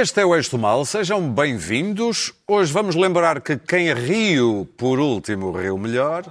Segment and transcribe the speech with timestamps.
[0.00, 2.32] Este é o Eixo do Mal, sejam bem-vindos.
[2.46, 6.22] Hoje vamos lembrar que quem riu por último riu melhor.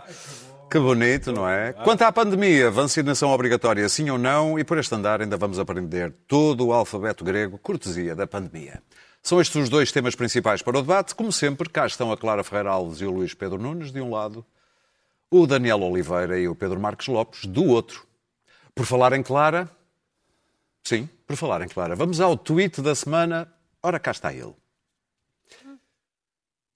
[0.72, 1.74] Que bonito, não é?
[1.74, 6.14] Quanto à pandemia, vacinação obrigatória sim ou não, e por este andar ainda vamos aprender
[6.26, 8.82] todo o alfabeto grego, cortesia da pandemia.
[9.22, 11.14] São estes os dois temas principais para o debate.
[11.14, 14.12] Como sempre, cá estão a Clara Ferreira Alves e o Luís Pedro Nunes, de um
[14.12, 14.46] lado,
[15.30, 18.06] o Daniel Oliveira e o Pedro Marques Lopes, do outro.
[18.74, 19.70] Por falar em Clara,
[20.86, 23.57] sim, por falar em Clara, vamos ao tweet da semana.
[23.88, 24.54] Ora, cá está ele.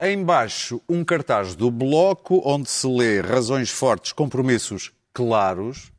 [0.02, 5.92] Embaixo, um cartaz do Bloco onde se lê razões fortes, compromissos claros.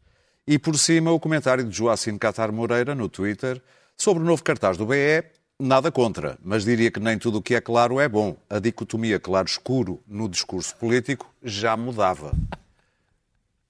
[0.46, 3.60] E por cima, o comentário de Joacim Catar Moreira no Twitter
[3.94, 5.22] sobre o novo cartaz do BE.
[5.60, 8.34] Nada contra, mas diria que nem tudo o que é claro é bom.
[8.48, 12.32] A dicotomia claro-escuro no discurso político já mudava.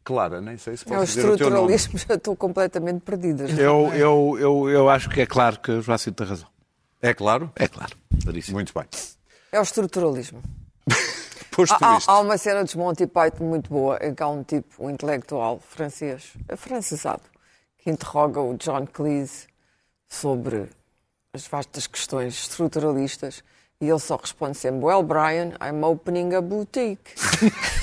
[0.05, 1.75] Clara, nem sei se É o posso dizer o teu nome.
[1.75, 3.51] estruturalismo, já estou completamente perdida.
[3.51, 6.52] Eu, eu, eu, eu acho que é claro que o Joacim tem razão.
[7.03, 7.53] É claro?
[7.57, 7.97] É claro.
[8.23, 8.55] Claríssimo.
[8.57, 8.85] Muito bem.
[9.51, 10.43] É o estruturalismo.
[11.51, 12.09] Posto Há, há- isto.
[12.11, 15.59] há uma cena de Monty Python muito boa em que há um tipo, um intelectual
[15.61, 17.23] francês, afrancesado,
[17.79, 19.49] que interroga o John Cleese
[20.09, 20.71] sobre
[21.35, 23.43] as vastas questões estruturalistas
[23.83, 27.13] e ele só responde sempre: Well, Brian, I'm opening a boutique.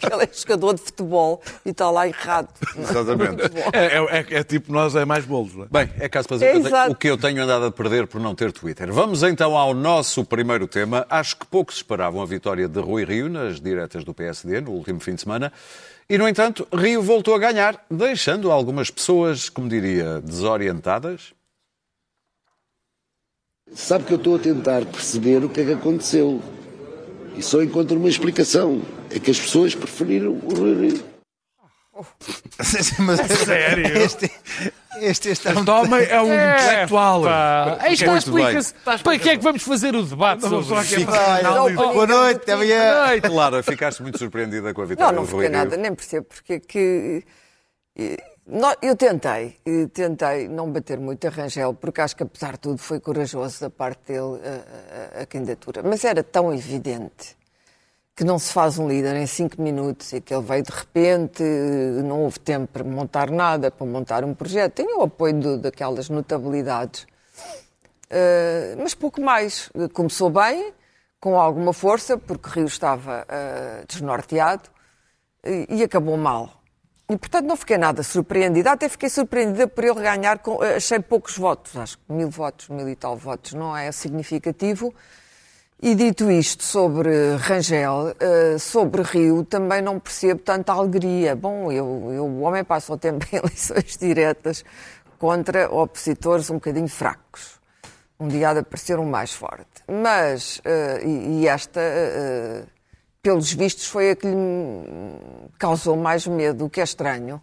[0.00, 2.48] Porque ele é jogador de futebol e está lá errado.
[2.76, 3.42] Exatamente.
[3.72, 5.68] É, é- é- é tipo nós, é mais bolos, não é?
[5.70, 6.92] Bem, é caso para dizer É o que eu tenho- exato.
[6.92, 8.92] o que eu tenho andado a perder por não ter Twitter.
[8.92, 11.06] Vamos então ao nosso primeiro tema.
[11.08, 14.98] Acho que poucos esperavam a vitória de Rui Rio nas diretas do PSD no último
[15.00, 15.52] fim de semana.
[16.08, 21.32] E, no entanto, Rio voltou a ganhar, deixando algumas pessoas, como diria, desorientadas.
[23.74, 26.42] Sabe que eu estou a tentar perceber o que é que aconteceu.
[27.36, 28.82] E só encontro uma explicação.
[29.10, 31.04] É que as pessoas preferiram o Rui Rio.
[33.00, 33.86] Mas Sério?
[33.98, 34.30] Este,
[35.00, 37.22] este, este Este homem é um intelectual.
[37.22, 38.74] Pá, aí está, explica-se.
[39.02, 41.10] Para que é que vamos fazer o debate Vamos sobre isso?
[41.10, 43.20] é boa noite, até amanhã.
[43.20, 45.58] Clara, ficaste muito surpreendida com a Não, vitória não Rui fiquei Rio.
[45.58, 47.24] nada, nem percebo porque é que.
[48.50, 52.58] Eh, Eu tentei, eh, tentei não bater muito a Rangel, porque acho que apesar de
[52.60, 55.82] tudo foi corajoso da parte dele a, a- a candidatura.
[55.82, 57.36] Mas era tão evidente
[58.16, 61.42] que não se faz um líder em cinco minutos e que ele veio de repente,
[61.42, 64.74] eh, não houve tempo para montar nada, para montar um projeto.
[64.74, 67.06] Tem o apoio do- daquelas notabilidades
[68.12, 69.70] Uh, mas pouco mais.
[69.92, 70.72] Começou bem,
[71.20, 74.68] com alguma força, porque Rio estava uh, desnorteado
[75.44, 76.59] e, e acabou mal.
[77.10, 78.70] E, portanto, não fiquei nada surpreendida.
[78.70, 80.38] Até fiquei surpreendida por ele ganhar.
[80.38, 83.90] Com, uh, achei poucos votos, acho que mil votos, mil e tal votos, não é
[83.90, 84.94] significativo.
[85.82, 91.34] E dito isto sobre Rangel, uh, sobre Rio, também não percebo tanta alegria.
[91.34, 94.64] Bom, eu, eu, o homem passa o tempo em eleições diretas
[95.18, 97.60] contra opositores um bocadinho fracos
[98.20, 99.82] um dia há de aparecer um mais forte.
[99.88, 102.64] Mas, eh, e, esta, eh,
[103.22, 104.36] pelos vistos, foi a que lhe
[105.58, 107.40] causou mais medo, o que é estranho.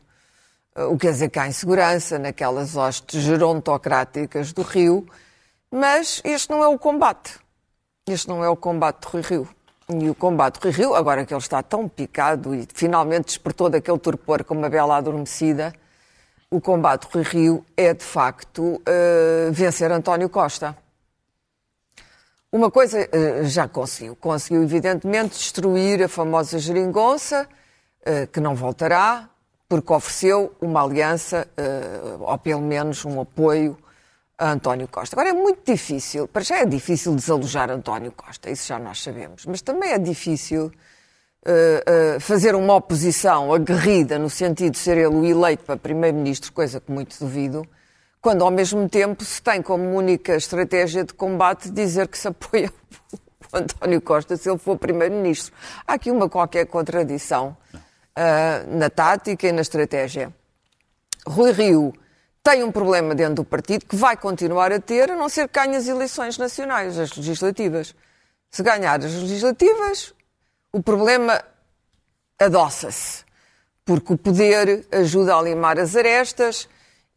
[0.76, 5.08] O que quer dizer que há insegurança naquelas hostes gerontocráticas do Rio,
[5.72, 7.40] mas este não é o combate.
[8.08, 9.50] Este não é o combate de Rui Rio.
[9.90, 13.70] E o combate de Rui Rio, agora que ele está tão picado e finalmente despertou
[13.70, 15.74] daquele torpor com uma bela adormecida,
[16.50, 20.78] o combate de Rui Rio é, de facto, eh, vencer António Costa.
[22.52, 24.16] Uma coisa eh, já conseguiu.
[24.16, 27.47] Conseguiu, evidentemente, destruir a famosa geringonça,
[28.06, 29.30] eh, que não voltará,
[29.68, 33.78] porque ofereceu uma aliança, eh, ou pelo menos um apoio
[34.38, 35.16] a António Costa.
[35.16, 39.46] Agora é muito difícil, para já é difícil desalojar António Costa, isso já nós sabemos,
[39.46, 45.07] mas também é difícil uh, uh, fazer uma oposição aguerrida no sentido de ser ele
[45.07, 47.68] o eleito para primeiro-ministro, coisa que muito duvido,
[48.28, 52.69] quando ao mesmo tempo se tem como única estratégia de combate dizer que se apoia
[53.54, 55.54] o António Costa se ele for primeiro-ministro.
[55.88, 60.34] Há aqui uma qualquer contradição uh, na tática e na estratégia.
[61.25, 61.94] Rui Rio
[62.44, 65.57] tem um problema dentro do partido que vai continuar a ter, a não ser que
[65.57, 67.96] ganhe as eleições nacionais, as legislativas.
[68.51, 70.13] Se ganhar as legislativas,
[70.74, 71.42] o problema
[72.38, 73.24] adoça-se,
[73.86, 76.68] porque o poder ajuda a limar as arestas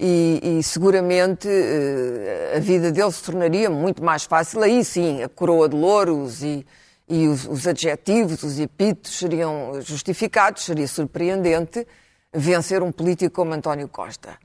[0.02, 4.62] e, e, seguramente eh, a vida dele se tornaria muito mais fácil.
[4.62, 6.66] Aí sim, a coroa de louros e,
[7.06, 11.86] e os, os, adjetivos, os epítetos seriam justificados, seria surpreendente
[12.32, 14.38] vencer um político como António Costa.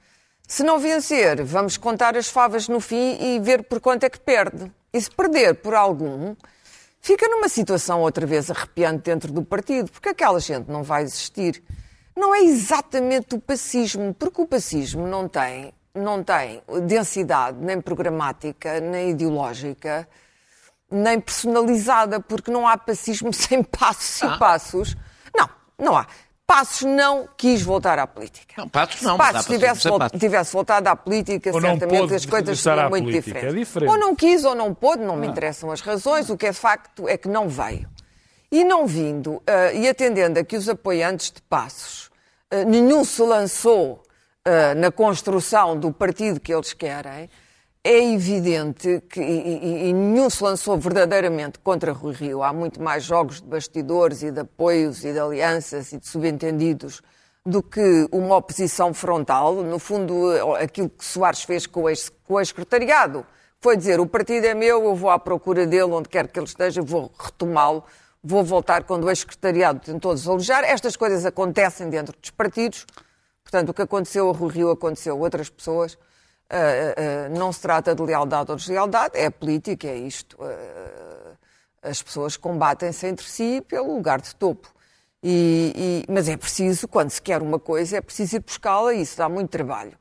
[0.45, 4.19] Se não vencer, vamos contar as favas no fim e ver por quanto é que
[4.19, 4.69] perde.
[4.91, 6.35] E se perder por algum,
[6.99, 11.63] fica numa situação outra vez arrepiante dentro do partido, porque aquela gente não vai existir.
[12.15, 18.81] Não é exatamente o pacismo, porque o pacismo não tem não tem densidade nem programática,
[18.81, 20.05] nem ideológica,
[20.91, 24.35] nem personalizada, porque não há passismo sem passos Ah.
[24.35, 24.97] e passos.
[25.35, 26.05] Não, não há.
[26.45, 28.53] Passos não quis voltar à política.
[28.57, 30.19] Não, Passos não, Se Passos Passos tivesse, vol- Passos.
[30.19, 33.55] tivesse voltado à política, Ou certamente as coisas seriam muito política, diferentes.
[33.55, 33.89] é diferente.
[33.89, 36.29] Ou não quis ou não pôde, não me interessam as razões.
[36.29, 37.89] O que é facto é que não veio.
[38.51, 42.04] E não vindo, eh, e atendendo a que os apoiantes de Passos,
[42.65, 44.03] nenhum se lançou
[44.45, 47.29] eh, na construção do partido que eles querem,
[47.83, 52.41] é evidente que e, e- nenhum se lançou verdadeiramente contra Rui Rio.
[52.43, 57.01] Há muito mais jogos de bastidores e de apoios e de alianças e de subentendidos
[57.45, 59.55] do que uma oposição frontal.
[59.63, 63.25] No fundo, eh, aquilo que Soares fez com o ex- com o ex-secretariado
[63.61, 66.45] foi dizer o partido é meu, eu vou à procura dele, onde quer que ele
[66.47, 67.83] esteja, vou retomá-lo,
[68.25, 70.63] vou voltar quando o ex-secretariado tentou desalojar.
[70.63, 72.85] Estas coisas acontecem dentro dos partidos.
[73.43, 75.97] Portanto, o que aconteceu a Rui Rio aconteceu a outras pessoas.
[76.49, 80.37] Ah, ah, não se trata de lealdade ou deslealdade, é política, é isto.
[80.41, 81.33] Ah,
[81.83, 84.73] as pessoas combatem-se entre si pelo lugar de topo.
[85.21, 89.01] E- e- mas é preciso, quando se quer uma coisa, é preciso ir buscá-la e
[89.01, 89.93] isso dá muito trabalho.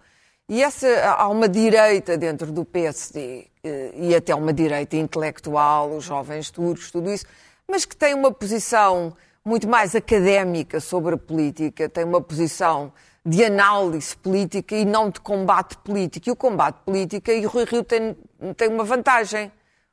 [0.49, 0.87] E essa,
[1.17, 6.91] há uma direita dentro do PSD, eh, e até uma direita intelectual, os jovens turcos,
[6.91, 7.25] tudo isso,
[7.69, 12.93] mas que tem uma posição muito mais académica sobre a política, tem uma posição
[13.25, 16.28] de análise política e não de combate político.
[16.28, 18.16] E o combate político, e Rui Rio tem,
[18.56, 19.50] tem uma vantagem,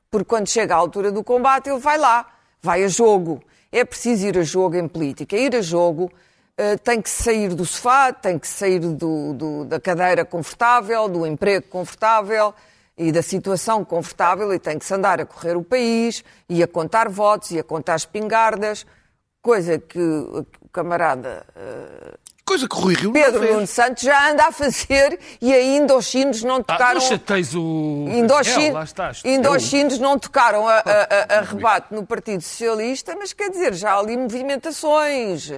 [0.09, 2.27] porque quando chega à altura do combate, ele vai lá,
[2.61, 3.41] vai a jogo.
[3.71, 5.35] É preciso ir a jogo em política.
[5.37, 6.11] Ir a jogo
[6.57, 11.25] eh, tem que sair do sofá, tem que sair do- do- da cadeira confortável, do
[11.25, 12.53] emprego confortável
[13.01, 16.67] e da situação confortável e tem que se andar a correr o país e a
[16.67, 18.85] contar votos e a contar espingardas,
[19.41, 22.13] coisa que o camarada eh,
[22.43, 23.53] Coisa que o Rui Rio Pedro.
[23.53, 26.93] Nuno Santos já anda a fazer e ainda os chinos não Ah, tocaram...
[26.95, 28.05] não chateis o.
[28.09, 29.21] Ainda os, Daniel, chin- lá estás.
[29.23, 33.49] ainda os chinos não tocaram a, a- a- a rebate no Partido Socialista, mas quer
[33.51, 35.51] dizer, já há ali movimentações.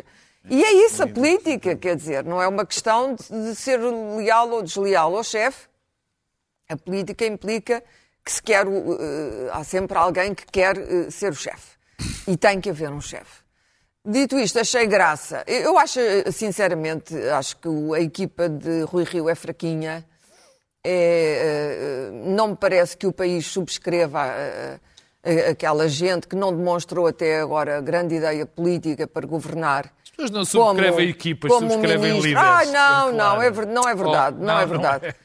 [0.49, 4.61] E é isso a política, quer dizer, não é uma questão de ser leal ou
[4.61, 5.67] desleal ao chefe.
[6.69, 7.83] A política implica
[8.23, 11.73] que se quer, eh, há sempre alguém que quer eh, ser o chefe.
[12.27, 13.43] E tem que haver um chefe.
[14.05, 15.43] Dito isto, achei graça.
[15.47, 20.05] Eu acho, eh, sinceramente, acho que a equipa de Rui Rio é fraquinha.
[20.85, 24.21] É, não me parece que o país subscreva
[25.49, 29.85] aquela gente que não demonstrou até agora grande ideia política para governar.
[30.03, 32.27] As pessoas não subscrevem equipas, como subscrevem ministro.
[32.27, 32.49] líderes.
[32.49, 33.41] Ah, não, não, claro.
[33.41, 34.37] é, ver- não é verdade.
[34.39, 35.01] Oh, não, é não, verdade.
[35.03, 35.15] não é.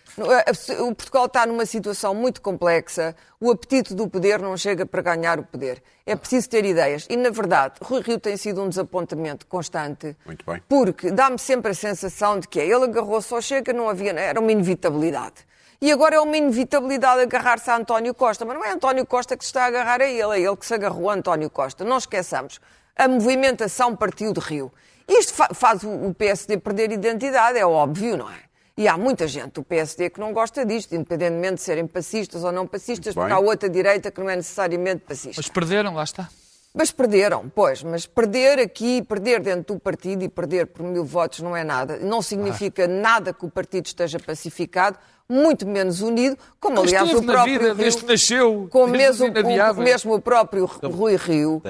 [0.81, 3.15] O Portugal está numa situação muito complexa.
[3.41, 5.83] O apetite do poder não chega para ganhar o poder.
[6.07, 7.07] É preciso ter ideias.
[7.11, 10.17] E, na verdade, Rui Rio tem sido um desapontamento constante.
[10.27, 10.63] Muito bem.
[10.69, 14.41] Porque dá-me sempre a sensação de que é, ele agarrou-se ao Chega, não havia, era
[14.41, 15.47] uma inevitabilidade.
[15.81, 18.45] E agora é uma inevitabilidade agarrar-se a António Costa.
[18.45, 20.67] Mas não é António Costa que se está a agarrar a ele, é ele que
[20.67, 21.85] se agarrou a António Costa.
[21.85, 22.59] Não esqueçamos,
[22.97, 24.73] a movimentação partiu de Rio.
[25.07, 28.48] Isto fa- faz o PSD perder identidade, é óbvio, não é?
[28.79, 32.53] E há muita gente do PSD que não gosta disto, independentemente de serem passistas ou
[32.53, 35.35] não passistas, porque há outra direita que não é necessariamente passista.
[35.37, 36.29] Mas perderam, lá está.
[36.73, 41.41] Mas perderam, pois, mas perder aqui, perder dentro do partido e perder por mil votos
[41.41, 41.97] não é nada.
[41.97, 44.97] Não significa nada que o partido esteja pacificado,
[45.29, 48.69] muito menos unido, como aliás Esteve o próprio vida Rio, desde que nasceu.
[48.71, 51.63] como desde mesmo, o, mesmo o próprio Rui Rio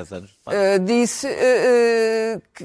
[0.49, 2.65] eh, disse eh, que,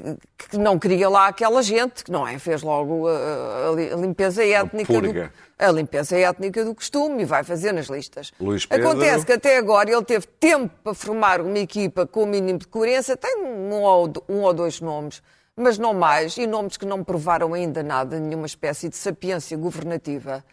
[0.50, 2.38] que não queria lá aquela gente, que não é?
[2.38, 5.32] Fez logo a, a limpeza étnica do, purga.
[5.58, 8.32] a limpeza étnica do costume e vai fazer nas listas.
[8.40, 8.88] Luís Pedro.
[8.88, 12.68] Acontece que até agora ele teve tempo para formar uma equipa com o mínimo de
[12.68, 15.20] coerência, tem um ou, um ou dois nomes,
[15.56, 20.44] mas não mais, e nomes que não provaram ainda nada, nenhuma espécie de sapiência governativa,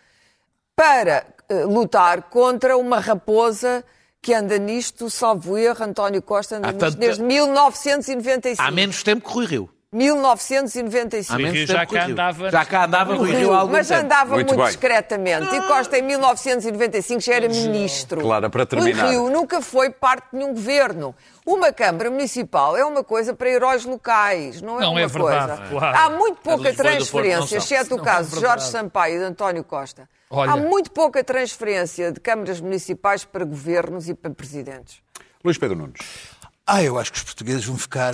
[0.85, 3.83] para eh, lutar contra uma raposa
[4.19, 8.67] que anda nisto, salvo erro, António Costa anda Há nisto tanto- desde 1995.
[8.67, 9.69] Há menos tempo que Rui Rio.
[9.93, 11.33] 1995.
[11.33, 12.13] Há menos Rio tempo já que Rui cá Rio.
[12.13, 14.01] andava- Já cá andava Rui Rio há algum mas tempo.
[14.05, 15.55] andava Muito muito, discretamente.
[15.55, 18.21] E Costa, em 1995, já era ministro.
[18.21, 19.05] Clara, para terminar.
[19.05, 21.13] O Rio nunca foi parte de nenhum governo.
[21.45, 25.57] Uma Câmara Municipal é uma coisa para heróis locais, não é Não uma é verdade,
[25.57, 25.69] coisa.
[25.79, 25.97] claro.
[25.99, 28.65] Há muito pouca não transferência, exceto o caso de Jorge.
[28.67, 30.09] Sampaio e de António Costa.
[30.33, 30.53] Olha.
[30.53, 34.95] Há muito pouca transferência de câmaras municipais para governos e para presidentes.
[35.43, 35.99] Luís Pedro Nunes.
[36.65, 38.13] Ah, eu acho que os portugueses vão ficar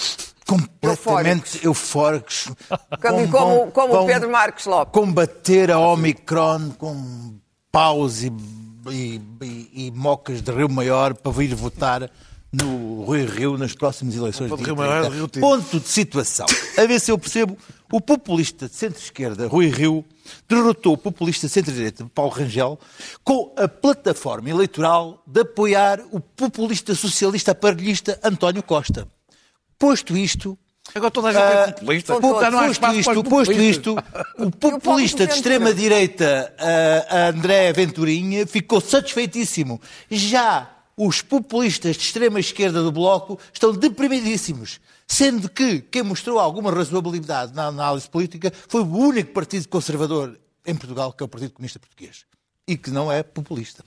[0.46, 2.48] completamente eufóricos.
[3.02, 4.92] Como, Vão- como, como vão o Pedro Marques Lopes.
[4.92, 7.38] Combater a Omicron com
[7.70, 8.32] paus e,
[8.90, 12.10] e- e- e mocas de Rio Maior para vir votar
[12.52, 14.48] no Rui Rio nas próximas eleições.
[14.50, 14.74] De Rio 30.
[14.76, 15.28] Maior Rio.
[15.28, 16.46] Ponto de situação.
[16.78, 17.58] A ver se eu percebo
[17.90, 20.04] O populista de centro-esquerda, Rui Rio,
[20.48, 22.78] derrotou o populista de centro-direita, Paulo Rangel,
[23.22, 29.06] com a plataforma eleitoral de apoiar o populista socialista aparelhista António Costa.
[29.78, 30.58] Posto isto,
[30.94, 32.20] Agora toda a gente é populista.
[32.20, 33.96] Puta, não há posto para isto, os posto isto,
[34.38, 39.80] o populista de extrema-direita, uh, André Venturinha, ficou satisfeitíssimo.
[40.10, 44.80] Já os populistas de extrema-esquerda do Bloco estão deprimidíssimos.
[45.06, 50.74] Sendo que quem mostrou alguma razoabilidade na análise política foi o único partido conservador em
[50.74, 52.24] Portugal, que é o Partido Comunista Português.
[52.66, 53.84] E que não é populista.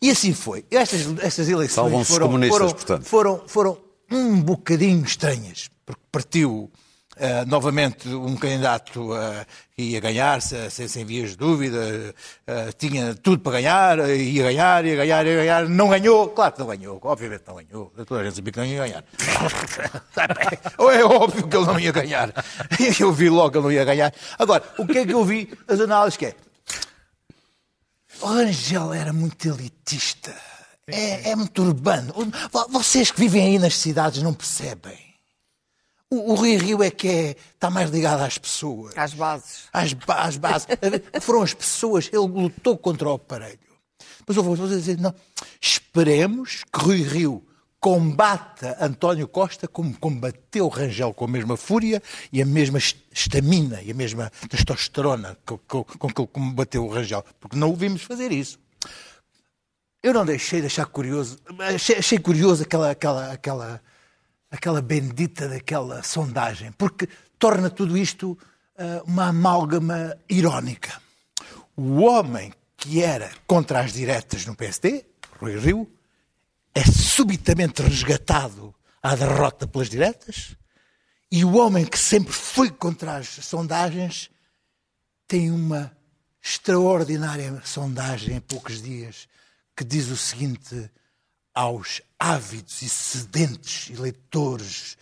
[0.00, 0.64] E assim foi.
[0.70, 3.78] Estas, estas eleições foram, foram, foram, foram
[4.10, 6.70] um bocadinho estranhas, porque partiu
[7.18, 9.46] eh, novamente um candidato eh,
[9.76, 12.14] que ia ganhar, se- sem, sem vias de dúvida,
[12.46, 16.58] eh, tinha tudo para ganhar, ia ganhar, ia ganhar, ia ganhar, não ganhou, claro que
[16.60, 19.04] não ganhou, obviamente não ganhou, toda a gente sabia que não ia ganhar.
[20.78, 22.32] Ou é óbvio que ele não ia ganhar,
[23.00, 24.14] eu vi logo que ele não ia ganhar.
[24.38, 26.34] Agora, o que é que eu vi as análises que é?
[28.20, 30.34] O Rangel era muito elitista.
[30.90, 32.12] É, é muito urbano.
[32.50, 34.98] Vo- Vocês que vivem aí nas cidades não percebem.
[36.10, 38.96] O, o Rui Rio é que é, está mais ligado às pessoas.
[38.96, 39.64] Às bases.
[39.72, 40.66] Às, ba- às bases.
[41.20, 42.08] Foram as pessoas.
[42.08, 43.58] Ele lutou contra o aparelho.
[44.26, 45.14] Mas eu vou dizer, não.
[45.60, 47.44] Esperemos que Rui Rio
[47.80, 53.80] combata António Costa como combateu Rangel com a mesma fúria e a mesma est- estamina
[53.82, 57.24] e a mesma testosterona com, com, com que ele combateu o Rangel.
[57.38, 58.58] Porque não o vimos fazer isso.
[60.02, 61.38] Eu não deixei de achar curioso,
[61.74, 63.82] achei, achei curioso aquela, aquela, aquela,
[64.50, 68.38] aquela bendita daquela sondagem, porque torna tudo isto
[68.76, 71.00] ah, uma amálgama irónica.
[71.76, 75.04] O homem que era contra as diretas no PSD,
[75.40, 75.90] Rui Rio,
[76.74, 80.56] é subitamente resgatado à derrota pelas diretas,
[81.30, 84.30] e o homem que sempre foi contra as sondagens
[85.26, 85.94] tem uma
[86.42, 89.28] extraordinária sondagem em poucos dias
[89.76, 90.90] que diz o seguinte
[91.54, 94.96] aos ávidos e sedentes eleitores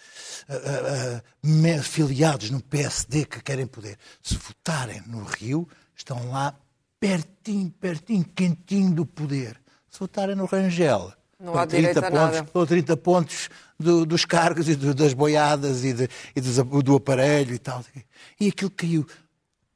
[0.48, 3.98] ah, ah, ah, me- filiados no PSD que querem poder.
[4.22, 6.54] Se votarem no Rio, estão lá
[7.00, 9.60] pertinho, pertinho, quentinho do poder.
[9.90, 12.38] Se votarem no Rangel, Não há estão 30 direito a pontos, nada.
[12.46, 16.96] estão 30 pontos do- dos cargos e do- das boiadas e, de- e dos- do
[16.96, 17.84] aparelho e tal.
[18.40, 19.06] E aquilo caiu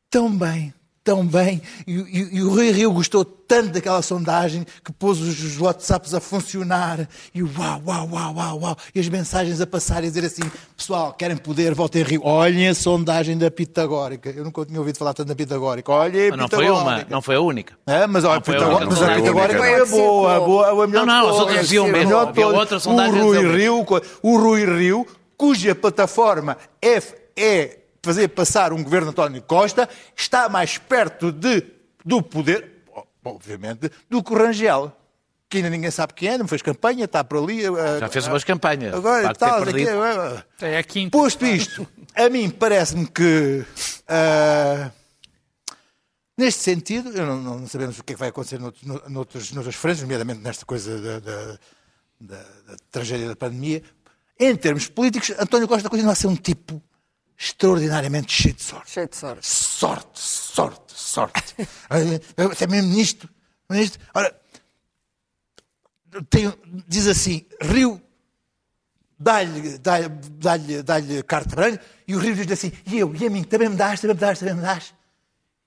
[0.09, 1.63] tão bem, tão bem.
[1.87, 6.15] E, e- e o Rui Rio gostou tanto daquela sondagem que pôs os, os WhatsApps
[6.15, 8.77] a funcionar e o uau, uau, uau, uau, uau.
[8.95, 10.43] E as mensagens a passar e a dizer assim:
[10.77, 12.21] pessoal, querem poder, votem Rio.
[12.25, 14.31] Olhem a sondagem da Pitagórica.
[14.31, 15.91] Eu nunca tinha ouvido falar tanto da Pitagórica.
[15.91, 17.07] Olhem a Mas não foi uma, Pitagórica.
[17.11, 17.75] não foi a única.
[17.87, 19.15] É, mas, olha, Não foi a única mas a.
[19.15, 22.17] Pitagórica Foi é a boa, a boa, a melhor Não, não, as outras diziam mesmo.
[22.17, 23.87] Havia outra sondagem O Rui Rio,
[24.23, 30.79] o Rui Rio, cuja plataforma é fazer passar um governo de António Costa, está mais
[30.79, 31.63] perto de,
[32.05, 32.83] do poder,
[33.25, 34.97] obviamente, do que o Rangel.
[35.49, 37.63] Que ainda ninguém sabe quem é, não fez campanha, está por ali.
[37.99, 38.95] Já fez umas campanhas.
[38.95, 39.85] Agora, tal, aqui,
[40.61, 41.11] É a quinta.
[41.11, 43.65] Posto isto, a mim parece-me que,
[44.07, 44.93] ah,
[46.39, 49.51] neste sentido, eu não, não sabemos o que é que vai acontecer noutros, no- noutros,
[49.53, 51.59] noutras frentes, nomeadamente nesta coisa da, da-
[52.21, 52.37] da-
[52.69, 53.83] da tragédia da pandemia.
[54.39, 56.81] Em termos políticos, António Costa continua a ser um tipo
[57.41, 58.91] extraordinariamente cheio de sorte.
[58.91, 59.47] Cheio de sorte.
[59.47, 61.55] Sorte, sorte, sorte.
[62.53, 63.29] Até mesmo nisto.
[63.71, 63.99] nisto.
[64.13, 64.39] Ora,
[66.29, 66.53] tem-
[66.87, 68.01] diz assim, Rio
[69.19, 73.31] dá-lhe dá dá dá carta branca e o Rio diz assim, e eu, e a
[73.31, 74.95] mim, também me dás, também me dás, também me dás.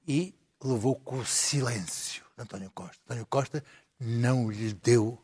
[0.08, 2.98] E levou com o silêncio de António Costa.
[3.06, 3.64] António Costa
[4.00, 5.20] não lhe deu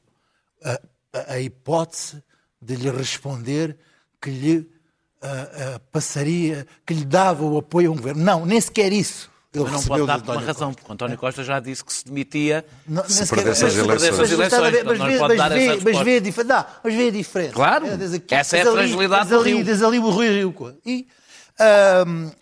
[0.64, 0.72] a,
[1.14, 2.24] a- a hipótese
[2.60, 3.78] de lhe responder
[4.20, 4.79] que lhe
[5.22, 8.24] ah, ah, passaria, que lhe dava o apoio a um governo.
[8.24, 9.30] Não, nem sequer isso.
[9.52, 10.82] Ele Mas não pode dar de por uma António razão, Costa.
[10.82, 12.64] porque António Costa já disse que se demitia.
[12.88, 14.12] Não, Se nem sequer- perdesse as mas- eleições.
[14.12, 16.54] mas- mas- mas vê- mas vê- essa mas vê a diferença.
[16.54, 17.54] Não, mas vê a diferença.
[17.54, 17.86] Claro.
[17.88, 19.64] É, aqui- Essa é a ali- fragilidade diz do ali- Rio.
[19.64, 20.56] Diz ali o Rui Rio.
[20.86, 21.08] E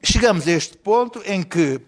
[0.03, 1.79] chegamos a este ponto em que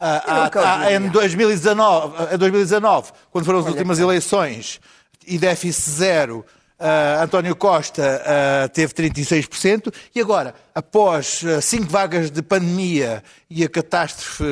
[0.00, 0.50] ah, ah,
[0.82, 1.08] ah, em já.
[1.10, 4.80] 2019, em 2019, quando foram as últimas eleições
[5.26, 6.44] e déficit zero,
[6.84, 13.64] ah, António Costa ah, teve 36%, e agora, após ah, cinco vagas de pandemia e
[13.64, 14.44] a catástrofe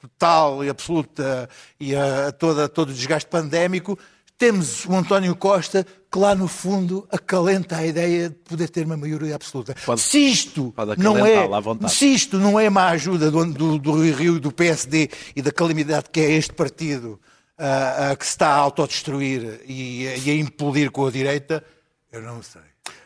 [0.00, 1.48] total e absoluta
[1.78, 3.98] e ah, toda, todo o desgaste pandémico,
[4.38, 8.96] temos o António Costa que lá no fundo acalenta a ideia de poder ter uma
[8.96, 9.76] maioria absoluta.
[9.84, 11.46] Pode- se isto não é,
[11.88, 15.52] se isto não é uma ajuda do, do, do Rio, e do PSD e da
[15.52, 17.20] calamidade que é este partido
[17.60, 21.62] ah, ah, que se está a autodestruir e, e a implodir com a direita,
[22.10, 22.62] eu não sei.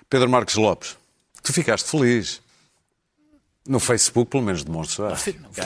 [0.09, 0.97] Pedro Marques Lopes,
[1.43, 2.43] tu ficaste feliz.
[3.67, 5.17] No Facebook, pelo menos, demonstra.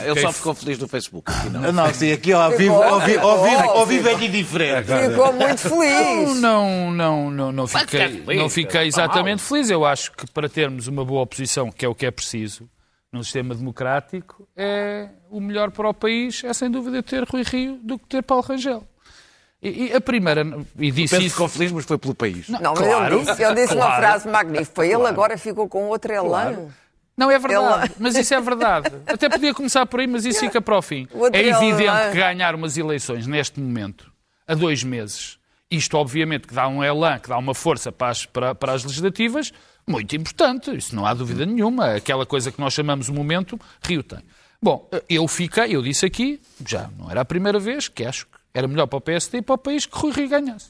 [0.05, 1.29] Ele só ficou feliz no Facebook.
[1.29, 1.69] Aqui não.
[1.73, 4.85] Não, sim, aqui ao vivo, ao vivo, ao vivo, ficou, ao vivo é diferente.
[4.85, 6.39] Ficou muito feliz.
[6.39, 9.69] Não, não, não, não fiquei, não fiquei exatamente feliz.
[9.69, 12.69] Eu acho que para termos uma boa oposição, que é o que é preciso
[13.11, 17.79] num sistema democrático, é o melhor para o país é sem dúvida ter Rui Rio
[17.83, 18.83] do que ter Paulo Rangel.
[19.61, 20.41] E, e a primeira,
[20.77, 21.35] e disse Pedro isso.
[21.35, 22.47] ficou feliz, mas foi pelo país.
[22.47, 24.01] Não, mas Claro, ele disse, ele disse uma claro.
[24.01, 24.85] frase magnífica.
[24.85, 26.67] Ele agora ficou com outro elan.
[27.17, 28.89] Não, é verdade, Ele- mas isso é verdade.
[29.05, 31.05] Até podia começar por aí, mas isso fica para o fim.
[31.13, 32.11] O É é evidente elan.
[32.11, 34.09] que ganhar umas eleições neste momento,
[34.47, 35.37] a dois meses,
[35.69, 38.85] isto obviamente que dá um elan, que dá uma força para as, para, para as
[38.85, 39.51] legislativas,
[39.89, 41.95] muito importante, isso não há dúvida nenhuma.
[41.95, 44.19] Aquela coisa que nós chamamos o momento, Rio tem.
[44.61, 48.37] Bom, eu fiquei, eu disse aqui, já não era a primeira vez, que acho que
[48.53, 50.69] era melhor para o PSD e para o país que Rui Rio ganhasse.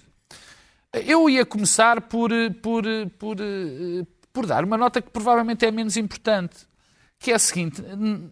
[0.93, 2.83] Eu ia começar por, por,
[3.17, 3.37] por,
[4.33, 6.57] por dar uma nota que provavelmente é menos importante,
[7.19, 7.83] que é a seguinte: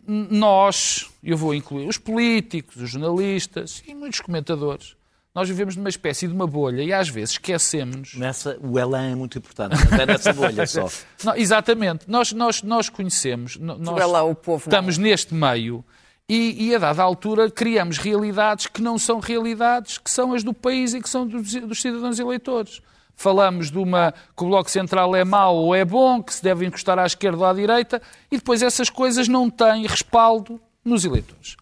[0.08, 4.97] nós, eu vou incluir os políticos, os jornalistas e muitos comentadores,
[5.38, 8.16] nós vivemos numa espécie de uma bolha e às vezes esquecemos.
[8.16, 10.90] Nessa, o Elan é muito importante, mas é nessa bolha só.
[11.24, 15.86] Não, exatamente, nós, nós, nós conhecemos, nós lá o povo estamos neste meio
[16.28, 20.56] e, e a dada altura criamos realidades que não são realidades, que são as do
[20.56, 22.82] país e que são dos, dos cidadãos eleitores.
[23.16, 26.66] Falamos de uma que o Bloco Central é mau ou é bom, que se deve
[26.66, 28.02] encostar à esquerda ou à direita,
[28.32, 31.58] e depois essas coisas não têm respaldo nos eleitores.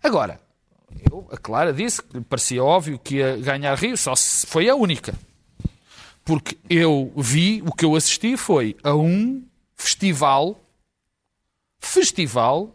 [0.00, 0.45] Agora,
[1.10, 4.74] eu, a Clara disse que parecia óbvio que ia ganhar Rio, só se foi a
[4.74, 5.14] única.
[6.24, 9.44] Porque eu vi, o que eu assisti foi a um
[9.76, 10.60] festival,
[11.78, 12.74] festival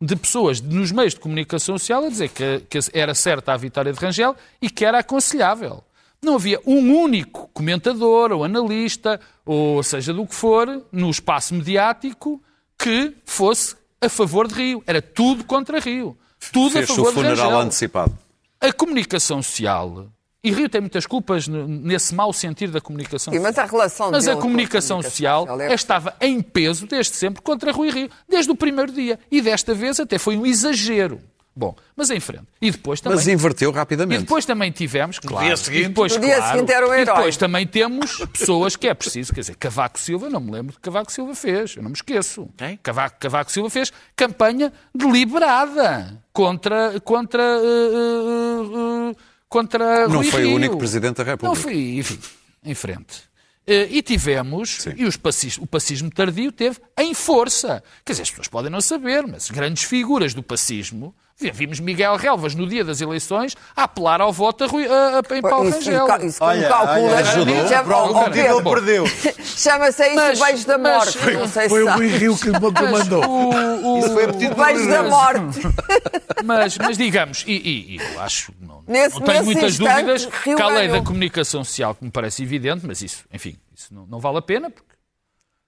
[0.00, 3.92] de pessoas nos meios de comunicação social a dizer que, que era certa a vitória
[3.92, 5.82] de Rangel e que era aconselhável.
[6.20, 12.42] Não havia um único comentador ou analista, ou seja do que for, no espaço mediático
[12.76, 14.82] que fosse a favor de Rio.
[14.86, 16.16] Era tudo contra Rio.
[16.52, 18.18] Tudo a Fez o favor de funeral antecipado.
[18.60, 20.06] A comunicação social,
[20.42, 23.42] e Rio tem muitas culpas nesse mau sentido da comunicação Sim, social.
[23.42, 27.72] mas a relação Mas a com comunicação social é- estava em peso desde sempre contra
[27.72, 29.18] Rui Rio, desde o primeiro dia.
[29.30, 31.20] E desta vez até foi um exagero.
[31.58, 32.44] Bom, mas em frente.
[32.62, 33.16] E depois também.
[33.16, 34.20] Mas inverteu E rapidamente.
[34.20, 37.00] depois também tivemos, claro, dia seguinte- e depois, No dia claro, seguinte era um E
[37.00, 37.16] herói.
[37.16, 40.70] depois também temos pessoas que é preciso, quer dizer, Cavaco Silva, eu não me lembro
[40.70, 42.48] de que Cavaco Silva fez, eu não me esqueço.
[42.56, 42.76] Quem?
[42.76, 49.16] Cavaco, Cavaco Silva fez campanha deliberada contra contra eh, eh,
[49.48, 50.56] contra Não Rui foi o Rio.
[50.56, 51.48] único Presidente da República.
[51.48, 52.18] Não foi, enfim,
[52.64, 53.26] em frente.
[53.66, 54.94] E tivemos, Sim.
[54.96, 57.82] e os passis- o passismo tardio teve em força.
[58.02, 61.14] Quer dizer, as pessoas podem não saber, mas grandes figuras do passismo.
[61.38, 65.18] Vi- Vimos Miguel Relvas no dia das eleições a apelar ao voto a, Rui, a,
[65.20, 66.26] a, em Paulo Isso, Rangel.
[66.26, 67.54] isso como Olha, calcula, olha, ajudou.
[68.14, 68.30] cara.
[68.30, 69.04] Pedro, Ele perdeu.
[69.44, 71.30] Chama-se a isso Mas- o beijo da mas- morte.
[71.32, 71.92] não sei Foi se o.
[71.94, 73.24] Rui Rio que Mas mandou.
[73.26, 75.60] o- o- Isso foi O beijo da morte.
[76.44, 80.56] mas, mas digamos, e, e- eu acho, não, Nesse- não tenho muitas instante, dúvidas Rio
[80.56, 84.06] que a lei da comunicação social, que me parece evidente, mas isso, enfim, isso não,
[84.06, 84.88] não vale a pena, porque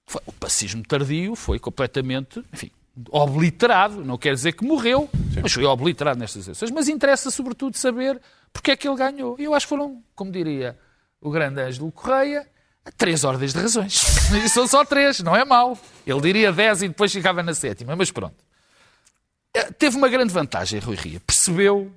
[0.07, 2.71] foi- o passismo tardio foi completamente, enfim,
[3.11, 4.05] obliterado.
[4.05, 5.09] Não quer dizer que morreu,
[5.43, 6.71] mas foi obliterado nestas eleições.
[6.71, 8.21] Mas interessa, sobretudo, saber
[8.53, 9.37] porque é que ele ganhou.
[9.39, 10.79] E eu acho que foram, como diria
[11.21, 12.47] o grande Ângelo Correia,
[12.97, 14.05] três ordens de razões.
[14.33, 15.77] E são só três, não é mau.
[16.07, 18.37] Ele diria dez e depois ficava na sétima, mas pronto.
[19.53, 21.21] Eh, Teve uma grande vantagem, Rui Ria.
[21.21, 21.93] Percebeu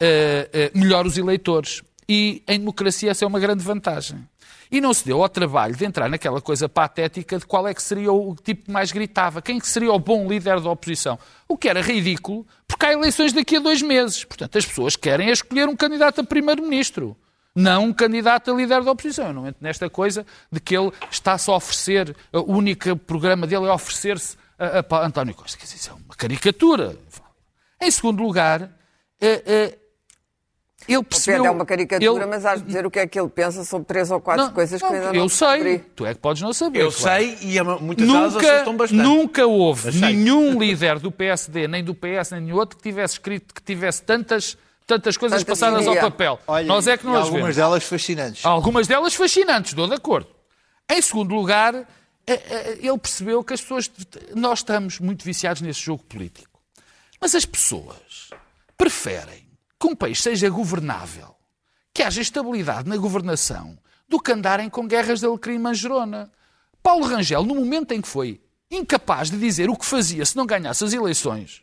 [0.00, 1.82] eh, eh, melhor os eleitores.
[2.08, 4.26] E em democracia essa é uma grande vantagem.
[4.70, 7.82] E não se deu ao trabalho de entrar naquela coisa patética de qual é que
[7.82, 11.18] seria o tipo que mais gritava, quem que seria o bom líder da oposição.
[11.48, 14.24] O que era ridículo, porque há eleições daqui a dois meses.
[14.24, 17.16] Portanto, as pessoas querem é escolher um candidato a primeiro-ministro,
[17.54, 19.28] não um candidato a líder da oposição.
[19.28, 23.66] Eu não entro nesta coisa de que ele está-se a oferecer, o único programa dele
[23.66, 25.56] é oferecer-se a, a, António Costa.
[25.56, 26.96] Quer dizer, isso é uma caricatura.
[27.80, 28.70] Em segundo lugar,
[29.20, 29.78] eh,
[30.88, 31.44] ele percebeu...
[31.44, 33.86] É uma caricatura, ele- mas hás de dizer o que é que ele pensa sobre
[33.86, 35.78] três ou quatro Não, coisas não, que eu ainda eu não sei, descobri.
[35.94, 36.80] tu é que podes não saber.
[36.80, 37.22] Eu claro.
[37.22, 39.02] sei e muitas delas Nunca, assustam bastante.
[39.02, 43.54] nunca houve nenhum líder do PSD, nem do PS, nem de outro que tivesse escrito
[43.54, 46.38] que tivesse tantas, tantas coisas Tanta passadas ao papel.
[46.46, 47.56] Olha, Nós é que não as algumas vemos.
[47.56, 48.44] delas fascinantes.
[48.44, 50.28] Algumas delas fascinantes, estou de acordo.
[50.90, 51.84] Em segundo lugar, eh,
[52.26, 53.90] eh, ele percebeu que as pessoas.
[54.34, 56.58] Nós estamos muito viciados nesse jogo político.
[57.20, 58.30] Mas as pessoas
[58.76, 59.47] preferem
[59.78, 61.34] que um país seja governável,
[61.92, 66.30] que haja estabilidade na governação, do que andarem com guerras de alecrim manjerona.
[66.82, 70.46] Paulo Rangel, no momento em que foi incapaz de dizer o que fazia se não
[70.46, 71.62] ganhasse as eleições,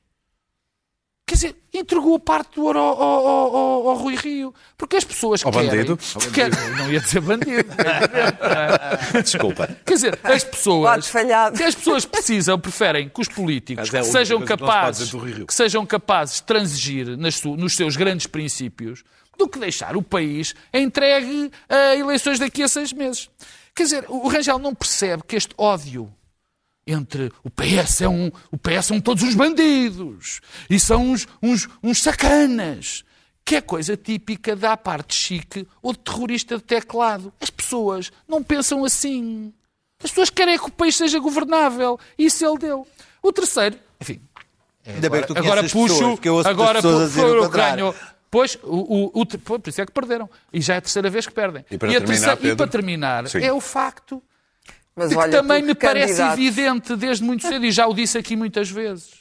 [1.27, 4.53] Quer dizer, entregou parte do ouro ao, ao- ao- ao- Rui Rio.
[4.77, 5.69] Porque as pessoas Ao querem...
[5.69, 5.97] bandido?
[6.31, 7.67] querem- não ia dizer bandido.
[9.23, 9.67] Desculpa.
[9.83, 10.83] Quer dizer, as pessoas...
[10.85, 11.57] Lado falhado.
[11.57, 15.11] que as pessoas precisam, preferem que os políticos é que sejam se capazes,
[15.47, 19.03] que sejam capazes de transigir nas nos seus grandes princípios
[19.35, 23.29] do que deixar o país entregue a eleições daqui a seis meses.
[23.75, 26.13] Quer dizer, o Rangel não percebe que este ódio
[26.87, 31.67] entre o PS é um, o PS são todos uns bandidos e são uns, uns,
[31.81, 33.03] uns sacanas,
[33.43, 37.33] que é coisa típica da parte chique ou de terrorista de teclado.
[37.41, 39.53] As pessoas não pensam assim.
[40.03, 41.99] As pessoas querem que o país seja governável.
[42.17, 42.87] E isso ele deu.
[43.21, 44.21] O terceiro, enfim,
[44.85, 47.45] Ainda bem que tu agora puxo, pessoas, porque eu ouço agora foi o o que
[47.47, 47.75] contrário.
[47.75, 47.95] ganhou.
[48.29, 50.29] Pois, o, o, o, por isso é que perderam.
[50.53, 51.65] E já é a terceira vez que perdem.
[51.71, 52.57] E para a terminar, terceira- e Pedro?
[52.57, 54.21] para terminar é o facto
[54.95, 58.35] Mas que olha, também me parece evidente desde muito cedo, e já o disse aqui
[58.35, 59.11] muitas vezes.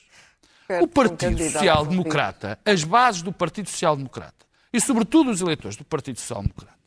[0.69, 5.31] perto O um Partido candidato Social Democrata, as bases do Partido Social Democrata, e sobretudo
[5.31, 6.79] os eleitores do Partido Social Democrata,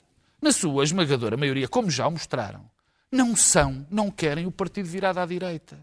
[0.41, 2.61] na sua esmagadora maioria, como já o mostraram,
[3.11, 5.77] não são, não querem o partido virado à direita.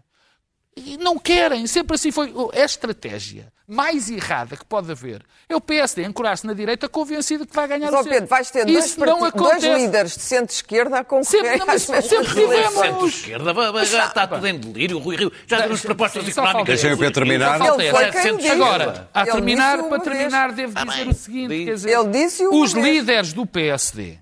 [0.77, 2.33] E não querem, sempre assim foi.
[2.51, 5.23] É a estratégia mais errada que pode haver.
[5.47, 8.09] É o PSD ancorar-se na direita convencido que vai ganhar Mas, o.
[8.09, 9.81] Pedro, vais ter dois, Isso não parti- dois acontece.
[9.85, 11.25] líderes de centro-esquerda a concorrer
[11.57, 12.73] Sempre, não, sempre tivemos.
[12.73, 13.51] Centro-esquerda,
[13.83, 14.97] está tudo em delírio.
[14.97, 16.65] O Rui Rio já Sim, propostas sim, económicas.
[16.65, 17.57] Deixem o Pedro terminar.
[17.57, 18.21] Só falta Ele foi essa.
[18.21, 18.49] quem disse.
[18.49, 21.65] Agora, a terminar, para terminar, devo Ah, dizer bem, o seguinte: diz.
[21.65, 24.19] quer dizer, Ele disse os líderes do PSD,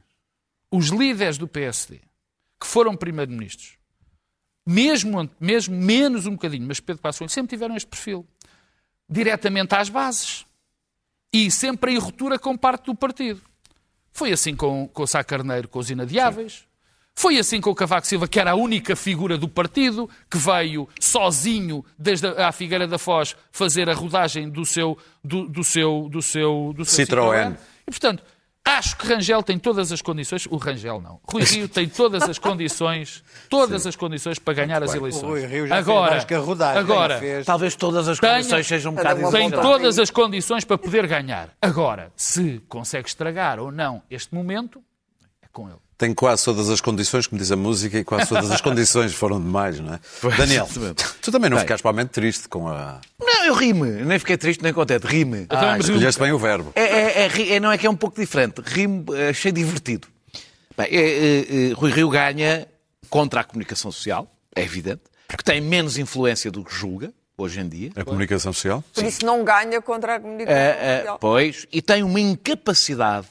[0.72, 2.00] os líderes do PSD,
[2.62, 3.74] que foram primeiro-ministros,
[4.66, 8.26] mesmo, mesmo menos um bocadinho, mas Pedro Passos Coelho, sempre tiveram este perfil.
[9.10, 10.46] Diretamente às bases.
[11.32, 13.42] E sempre em ruptura com parte do partido.
[14.12, 16.66] Foi assim com, com o Sá Carneiro, com os inadiáveis.
[17.16, 20.90] Foi assim com o Cavaco Silva, que era a única figura do partido, que veio
[21.00, 26.22] sozinho desde a, Figueira da Foz fazer a rodagem do seu, do, do seu, do
[26.22, 27.56] seu, do seu Citroën.
[27.88, 28.24] E, portanto,
[28.66, 32.38] acho que Rangel tem todas as condições, o Rangel não, Rui Rio tem todas as
[32.40, 35.24] condições, todas as condições para ganhar as eleições.
[35.24, 37.46] O Rui Rio já fez agora, mais que a rodagem, agora, fez.
[37.46, 41.50] Talvez todas as Tenha- condições sejam um bocado tem todas as condições para poder ganhar.
[41.62, 44.82] Agora, se consegue estragar ou não este momento,
[45.42, 45.83] é com ele.
[46.04, 49.40] Tem quase todas as condições, como diz a música, e quase todas as condições foram
[49.42, 50.00] demais, não é?
[50.36, 50.68] Daniel,
[51.22, 51.64] tu também não Bem.
[51.66, 53.00] ficaste provavelmente triste com a.
[53.22, 53.86] Não, eu rimo.
[53.86, 55.08] Nem fiquei triste nem contente.
[55.08, 55.46] Rime.
[55.50, 56.74] Ah, escolheste bem o verbo.
[56.76, 58.60] É, é- é é- não é que é um pouco diferente.
[58.66, 60.10] Rimo, eh, achei divertido.
[60.78, 62.68] Bem, é, é, é, Rui Rio ganha
[63.10, 67.70] contra a comunicação social, é evidente, porque tem menos influência do que julga, hoje em
[67.70, 67.92] dia.
[67.96, 68.84] A comunicação social?
[68.94, 71.20] Por isso não ganha contra a comunicação É, é, social.
[71.20, 73.28] pois, e tem uma incapacidade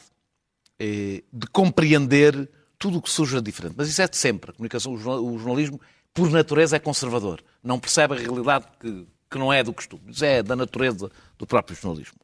[0.81, 2.49] eh, de compreender
[2.83, 3.75] tudo o que surge de diferente.
[3.77, 4.51] Mas isso é de sempre.
[4.51, 5.81] A comunicação, o jornal- o jornalismo,
[6.13, 7.41] por natureza, é conservador.
[7.63, 10.03] Não percebe a realidade que, que não é do costume.
[10.09, 12.19] Isso é da natureza do próprio jornalismo.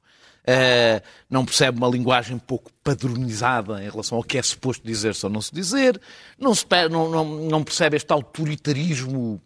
[0.45, 5.31] Eh, não percebe uma linguagem pouco padronizada em relação ao que é suposto dizer-se ou
[5.31, 6.01] não se dizer.
[6.37, 9.41] Não, se não, não, não percebe este autoritarismo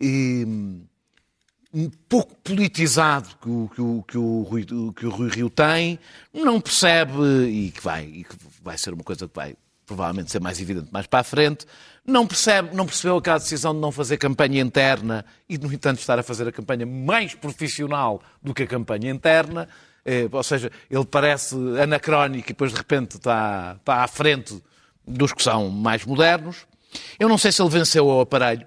[0.00, 0.46] eh,
[1.74, 5.98] um pouco politizado que o, que o, que o, Rui, que o Rui Rio tem,
[6.32, 9.54] não percebe, e que, vai, e que vai ser uma coisa que vai
[9.90, 11.66] provavelmente ser mais evidente mais para a frente,
[12.06, 16.16] não, percebe, não percebeu aquela decisão de não fazer campanha interna e, no entanto, estar
[16.16, 19.68] a fazer a campanha mais profissional do que a campanha interna.
[20.04, 24.62] Eh, ou seja, ele parece anacrónico e depois, de repente, está, está à frente
[25.06, 26.66] dos que são mais modernos.
[27.18, 28.66] Eu não sei se ele venceu ao aparelho,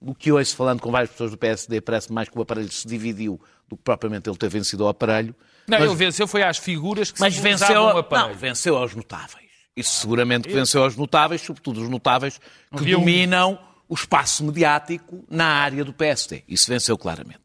[0.00, 2.88] o que ouço falando com várias pessoas do PSD parece mais que o aparelho se
[2.88, 5.34] dividiu do que propriamente ele ter vencido o aparelho.
[5.66, 8.28] Não, mas, ele venceu foi às figuras que mas simbolizavam venceu, o aparelho.
[8.30, 9.47] não, venceu aos notáveis.
[9.78, 14.44] Isso seguramente que venceu aos notáveis, sobretudo os notáveis que Havia um- dominam o espaço
[14.44, 16.42] mediático na área do PSD.
[16.46, 17.40] Isso venceu claramente.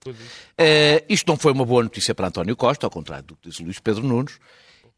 [0.57, 3.59] Eh, isto não foi uma boa notícia para António Costa, ao contrário do que diz
[3.59, 4.39] o Luís Pedro Nunes.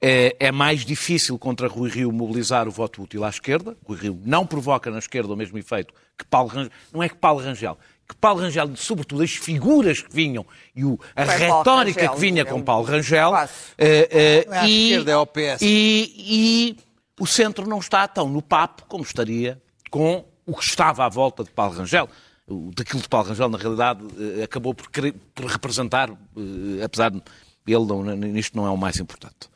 [0.01, 3.77] Eh, é mais difícil contra Rui Rio mobilizar o voto útil à esquerda.
[3.87, 6.71] Rui Rio não provoca na esquerda o mesmo efeito que Paulo Rangel.
[6.91, 7.77] Não é que Paulo Rangel.
[8.07, 10.45] Que Paulo Rangel, sobretudo as figuras que vinham
[10.75, 13.31] e o- a Bem, Paulo retórica Rangel, que vinha é com Paulo Rangel.
[13.77, 15.61] Eh, Não é à e, esquerda, é ao PS.
[15.65, 16.77] e, e
[17.19, 21.43] o centro não está tão no papo como estaria com o que estava à volta
[21.43, 22.09] de Paulo Rangel.
[22.47, 24.01] O- Daquilo de Paulo Rangel, na realidade,
[24.39, 27.21] eh, acabou por, querer- por representar, eh, apesar de
[27.67, 29.49] ele não, nisto não é o mais importante.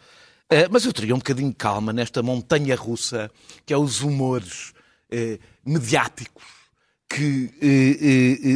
[0.49, 3.29] Eh, Mas eu teria um bocadinho de calma nesta montanha russa,
[3.65, 4.73] que é os humores
[5.65, 6.43] mediáticos,
[7.09, 7.47] que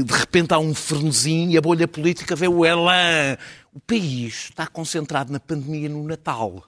[0.06, 3.38] de repente há um frenesim e a bolha política vê o elan.
[3.74, 6.64] O país está concentrado na pandemia no Natal.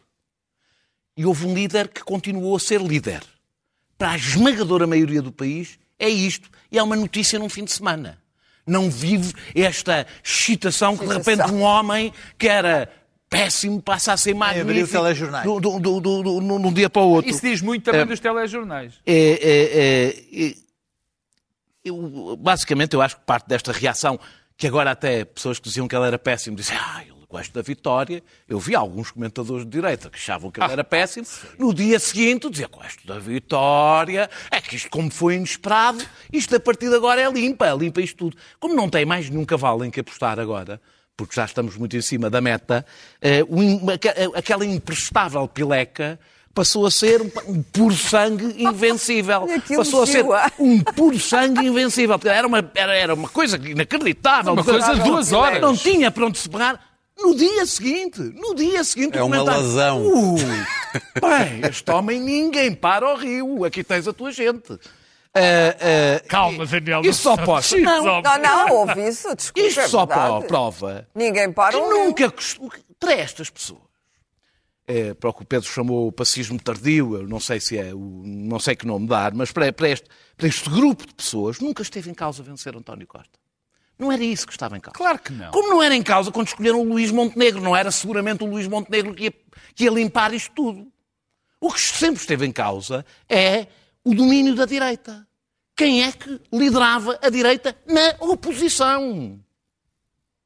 [1.18, 3.22] E houve um líder que continuou a ser líder.
[3.98, 6.50] Para a esmagadora maioria do país, é isto.
[6.72, 8.18] E é uma notícia num fim de semana.
[8.68, 12.92] Não vive esta excitação que de repente um homem que era
[13.30, 14.72] péssimo passa a ser magnífico.
[14.72, 15.46] abrir telejornais.
[15.46, 17.30] Do, do, do, do, do- num- dia para o outro.
[17.32, 18.94] Isso diz muito também dos telejornais.
[19.06, 20.56] É, é, é, é,
[21.84, 24.20] eu, basicamente, eu acho que parte desta reação,
[24.58, 27.04] que agora até pessoas que diziam que ele era péssimo, dizem, ah,
[27.36, 28.24] gosto da vitória.
[28.48, 31.26] Eu vi alguns comentadores de direita que achavam que ele era péssimo.
[31.60, 34.30] No dia seguinte, dizia, gosto da vitória.
[34.50, 38.02] É que isto, como foi inesperado, isto a partir de agora é limpa, é limpa
[38.02, 38.38] isto tudo.
[38.60, 40.80] Como não tem mais nenhum cavalo em que apostar agora,
[41.18, 42.86] porque já estamos muito em cima da meta,
[43.22, 43.42] eh,
[43.94, 46.20] aque- aquela imprestável pileca
[46.54, 49.46] passou a ser um, puro sangue invencível.
[49.76, 50.50] Passou a ser ah.
[50.58, 52.18] um puro sangue invencível.
[52.24, 54.54] Era uma, era, era uma coisa inacreditável.
[54.54, 55.62] Uma coisa de duas horas.
[55.62, 56.95] Não tinha para onde se pegar.
[57.18, 60.06] No dia seguinte, no dia seguinte, É o uma comentário, lazão.
[60.06, 60.42] Ui,
[61.22, 63.64] bem, este homem ninguém para ao rio.
[63.64, 64.74] Aqui tens a tua gente.
[65.34, 67.02] Ah, ah, Calma, Daniel.
[67.04, 67.76] Isso só pode.
[67.82, 69.68] Não, Não, não, houve isso, desculpa.
[69.68, 70.48] isto é só verdade.
[70.48, 72.06] prova Ninguém para que o rio.
[72.06, 73.82] nunca costum- para estas pessoas.
[74.88, 77.94] É, para o que o Pedro chamou o pacismo tardio, eu não sei se é,
[77.94, 81.60] o, não sei que nome dar, mas para, para este, para este grupo de pessoas
[81.60, 83.40] nunca esteve em causa vencer António Costa.
[83.98, 84.98] Não era isso que estava em causa.
[84.98, 85.52] Claro que não.
[85.52, 88.68] Como não era em causa quando escolheram o Luís Montenegro, não era seguramente o Luís
[88.68, 89.34] Montenegro que ia,
[89.74, 90.92] que ia limpar isto tudo.
[91.60, 93.68] O que sempre esteve em causa é
[94.04, 95.26] o domínio da direita.
[95.76, 99.40] Quem é que liderava a direita na oposição?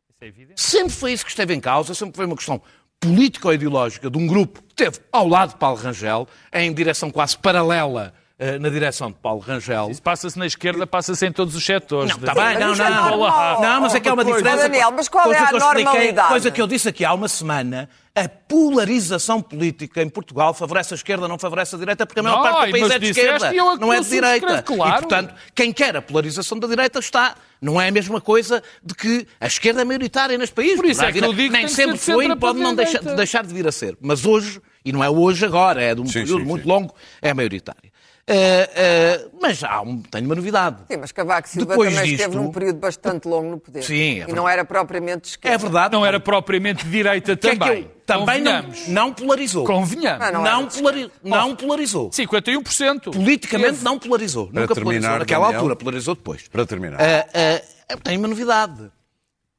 [0.09, 0.61] Isso é evidente.
[0.61, 2.61] Sempre foi isso que esteve em causa, sempre foi uma questão
[2.99, 8.13] político-ideológica de um grupo que esteve ao lado de Paulo Rangel, em direção quase paralela
[8.59, 9.89] na direção de Paulo Rangel.
[9.91, 12.09] Isso passa-se na esquerda, passa-se em todos os setores.
[12.11, 13.09] Não, está bem, não, é não.
[13.09, 13.61] normal.
[13.61, 14.57] Não, mas é que há uma diferença.
[14.57, 16.27] Daniel, mas qual é a normalidade?
[16.29, 20.95] Coisa que eu disse aqui há uma semana, a polarização política em Portugal favorece a
[20.95, 23.53] esquerda, não favorece a direita, porque a maior Não, parte do país é de esquerda,
[23.53, 24.61] eu- não é de direita.
[24.63, 24.89] claro.
[24.95, 27.35] E, portanto, quem quer a polarização da direita está.
[27.61, 30.77] Não é a mesma coisa de que a esquerda é maioritária neste país.
[30.77, 33.53] Por isso é que eu digo que Nem sempre foi e pode não deixar, de
[33.53, 33.97] vir a ser.
[33.99, 36.69] Mas hoje, e não é hoje agora, é de um Sim, período sim, muito sim.
[36.69, 37.91] longo, é maioritária.
[38.31, 40.77] Eh, eh, mas há um, tenho uma novidade.
[40.87, 43.81] Sim, mas Cavaco Silva Depois também disto- esteve num período bastante longo no poder.
[43.81, 45.55] Sim, é E não era propriamente de esquerda.
[45.55, 45.93] É verdade.
[45.93, 47.81] Não era propriamente direita Que é que também.
[47.83, 49.65] eu- também não, não polarizou.
[49.65, 50.23] Convenhamos.
[50.27, 52.11] Ah, não Não, de polari- não polarizou.
[52.11, 53.11] 51%.
[53.11, 54.47] Politicamente não polarizou.
[54.47, 55.19] Para Nunca terminar, polarizou.
[55.19, 55.59] Naquela Daniel.
[55.61, 56.47] altura, polarizou depois.
[56.47, 56.99] Para terminar.
[57.01, 58.91] Ah, eu tenho uma novidade.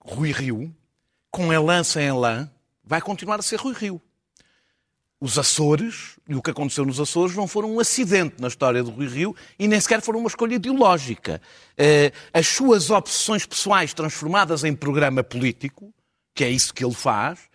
[0.01, 0.73] Rui Rio,
[1.31, 2.49] com elan sem elan,
[2.85, 4.01] vai continuar a ser Rui Rio.
[5.21, 8.91] Os Açores, e o que aconteceu nos Açores, não foram um acidente na história do
[8.91, 11.43] Rui Rio e nem sequer foram uma escolha ideológica.
[11.77, 15.93] Eh, as suas obsessões pessoais transformadas em programa político,
[16.35, 17.51] que é isso que ele faz,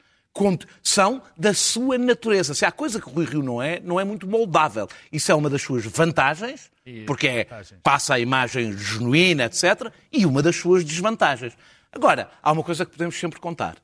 [0.84, 2.54] são da sua natureza.
[2.54, 4.88] Se há coisa que o Rui Rio não é, não é muito moldável.
[5.12, 6.70] Isso é uma das suas vantagens,
[7.08, 7.48] porque é,
[7.82, 11.54] passa a imagem genuína, etc., e uma das suas desvantagens.
[11.92, 13.78] Agora, há uma coisa que podemos sempre contar.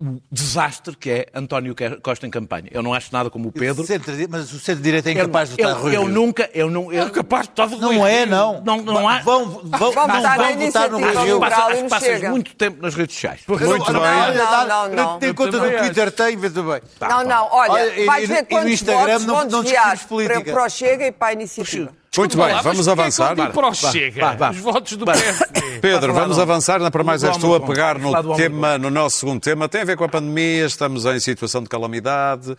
[0.00, 2.68] O desastre que é António Costa em campanha.
[2.72, 3.86] Eu não acho nada como o Pedro.
[3.86, 6.12] Centro- mas o centro-direita é Eu, incapaz de votar eu, Rui eu Rio.
[6.12, 8.60] nunca, eu não, eu, capaz de votar Rui Não é, não.
[8.60, 9.20] Não, não há.
[9.20, 11.38] Vão, vão, não votar vão votar no Rui Rio.
[11.38, 12.28] não passas chega.
[12.30, 13.40] muito tempo nas redes sociais.
[13.46, 13.92] Muito Não, bem.
[13.92, 15.18] não, não, não, não.
[15.20, 16.82] Tem Eu conta também Twitter, tem, vê bem.
[17.00, 19.94] Não, não, olha, e- vais e- ver no quantos Instagram votos não- vão não desviar
[19.94, 20.42] discutimos política.
[20.42, 21.92] para, para o Chega e para a iniciativa.
[22.16, 23.38] Muito bem, vamos avançar.
[23.38, 24.50] ele para Chega?
[24.50, 25.04] Os votos do.
[25.04, 25.80] PSD.
[25.80, 29.68] Pedro, vamos avançar na para mais tu a pegar no tema, no nosso segundo tema.
[29.68, 32.56] Tem a ver com a pandemia, estamos em situação de calamidade,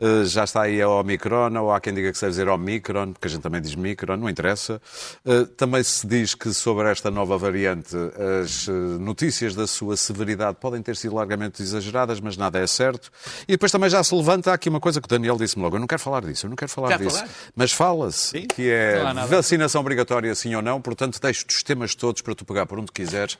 [0.00, 3.12] eh, já está aí a Omicron, ou há quem diga que se deve dizer Omicron,
[3.12, 4.80] porque a gente também diz Micron, não interessa.
[5.26, 7.96] Eh, Também se diz que sobre esta nova variante
[8.42, 13.10] as eh, notícias da sua severidade podem ter sido largamente exageradas, mas nada é certo.
[13.48, 15.80] E depois também já se levanta aqui uma coisa que o Daniel disse-me logo, eu
[15.80, 17.16] não quero falar disso, eu não quero falar disso.
[17.16, 17.28] falar?
[17.56, 19.26] Mas fala-se que é Nada.
[19.26, 22.92] vacinação obrigatória sim ou não, portanto deixo-te os temas todos para tu pegar por onde
[22.92, 23.38] quiseres.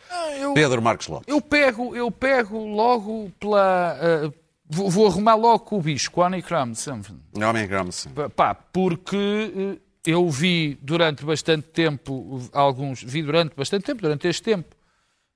[0.54, 1.26] Pedro Marcos Lopes.
[1.28, 3.98] Eu pego, eu pego logo pela.
[4.00, 4.32] ah,
[4.68, 6.72] vou, vou arrumar logo com o bicho, com a Omicron.
[7.34, 8.10] Omicron, sim.
[8.36, 14.42] Pá, porque eh, eu vi durante bastante tempo, alguns, vi durante bastante tempo, durante este
[14.42, 14.74] tempo,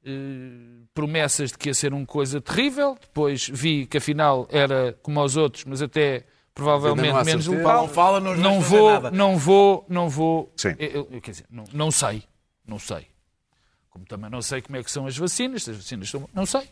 [0.05, 5.21] eh, promessas de que ia ser uma coisa terrível, depois vi que afinal era como
[5.21, 7.83] aos outros, mas até provavelmente não menos letal.
[7.83, 9.11] Não fala, não não vou, nada.
[9.11, 10.75] não vou, não vou, Sim.
[10.79, 12.23] eu- eu- quer dizer, não, não sei,
[12.67, 13.07] não sei.
[13.91, 16.69] Como também não sei como é que são as vacinas, as vacinas são, não sei.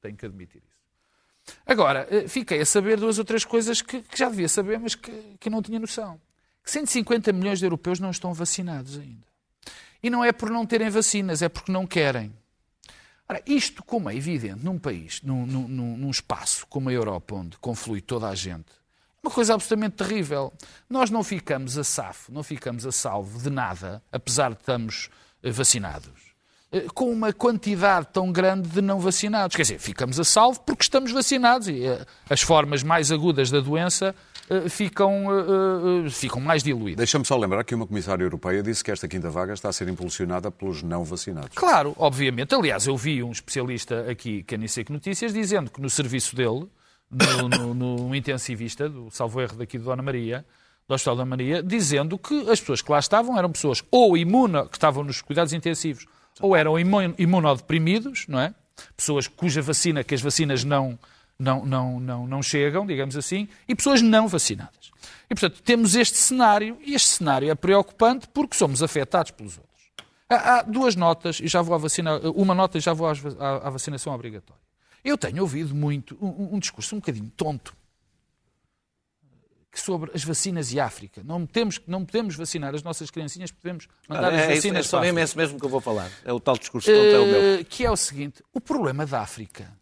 [0.00, 1.56] Tenho que admitir isso.
[1.66, 4.94] Agora, eh, fiquei a saber duas ou três coisas que, que já devia saber, mas
[4.94, 6.20] que, que não tinha noção.
[6.62, 9.26] Que 150 milhões de europeus não estão vacinados ainda.
[10.02, 12.32] E não é por não terem vacinas, é porque não querem.
[13.28, 17.58] Ora, isto, como é evidente, num país, num, num- num- espaço como a Europa, onde
[17.58, 18.66] conflui toda a gente,
[19.22, 20.52] uma coisa absolutamente terrível.
[20.88, 25.10] Nós não ficamos a safo, não ficamos a salvo de nada, apesar de estarmos
[25.42, 26.28] eh, vacinados.
[26.70, 29.56] eh, com uma quantidade tão grande de não vacinados.
[29.56, 33.60] Quer dizer, ficamos a salvo porque estamos vacinados e eh, as formas mais agudas da
[33.60, 34.14] doença
[34.70, 35.26] ficam,
[36.10, 36.96] ficam mais diluídas.
[36.96, 39.86] Deixa-me só lembrar que uma comissária europeia disse que esta quinta vaga está a ser
[39.88, 41.50] impulsionada pelos não vacinados.
[41.54, 42.54] Claro, obviamente.
[42.54, 46.66] Aliás, eu vi um especialista aqui, Caniseco Notícias, dizendo que no serviço dele,
[47.10, 50.44] no, no, no intensivista, do salvo erro daqui de Dona Maria,
[50.86, 54.66] do Hospital da Maria, dizendo que as pessoas que lá estavam eram pessoas ou imuno,
[54.68, 56.06] que estavam nos cuidados intensivos,
[56.40, 58.54] ou eram imun- imunodeprimidos, não é?
[58.96, 60.98] Pessoas cuja vacina, que as vacinas não,
[61.38, 64.90] não, não, não, não chegam, digamos assim, e pessoas não vacinadas.
[65.30, 69.68] E, portanto, temos este cenário, e este cenário é preocupante porque somos afetados pelos outros.
[70.30, 73.30] Há, há duas notas, e já vou à vacina, uma nota e já vou va-
[73.38, 74.62] à, à vacinação obrigatória.
[75.08, 77.74] Eu tenho ouvido muito um, um discurso um bocadinho tonto
[79.72, 81.22] sobre as vacinas e África.
[81.24, 84.86] Não temos, não podemos vacinar as nossas criancinhas, podemos mandar as É, isso, é vacinas
[84.86, 85.24] só para a mesmo África.
[85.24, 86.10] esse mesmo que eu vou falar.
[86.26, 87.40] É o tal discurso tonto, é o meu.
[87.40, 89.72] Eh, que é o seguinte: o problema da África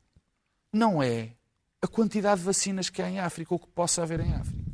[0.72, 1.30] não é
[1.82, 4.64] a quantidade de vacinas que há em África ou que possa haver em África.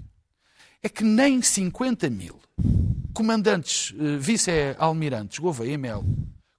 [0.83, 2.39] É que nem 50 mil
[3.15, 6.05] comandantes, eh, vice-almirantes Gouveia e Melo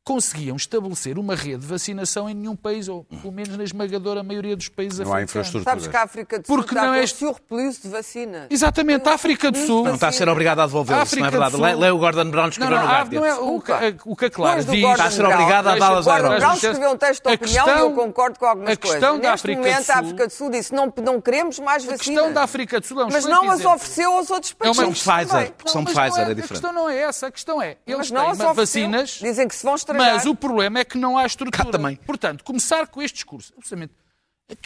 [0.05, 4.55] conseguiam estabelecer uma rede de vacinação em nenhum país, ou pelo menos na esmagadora maioria
[4.55, 5.29] dos países Não há africanos.
[5.31, 5.71] infraestrutura.
[5.71, 7.87] Sabes que a África do Sul Porque está não com é o este- surplus de
[7.87, 8.47] vacinas.
[8.49, 9.85] Exatamente, a África do Sul.
[9.85, 11.51] Não está a ser obrigado a devolvê-lo, isso não é verdade.
[11.53, 13.19] Sul- Lê, lê o Gordon Brown Não, escreveu não, no Guardian.
[13.21, 13.71] não é o, que-
[14.05, 14.65] o que a Clara diz.
[14.81, 16.39] Gordon Está a ser obrigado a dá-las O à Gordon Europa.
[16.39, 18.99] Brown escreveu um texto de A opinião questão- e eu concordo com algumas a questão
[18.99, 19.21] coisas.
[19.21, 21.83] da Neste África do momento, a Sul- África do Sul disse não, não queremos mais
[21.83, 22.01] A vacinas.
[22.05, 24.75] questão da África do Sul é um Mas não as ofereceu aos outros É uma-
[24.75, 25.01] países.
[25.01, 25.51] São Pfizer.
[25.53, 26.47] Porque são Pfizer, é A diferente.
[26.49, 30.15] questão não é essa, a questão é, eles têm vacinas, Dizem que se vão estragar.
[30.15, 31.65] mas o problema é que não há estrutura.
[31.65, 31.95] Cá também.
[31.95, 33.93] Portanto, começar com este discurso, absolutamente,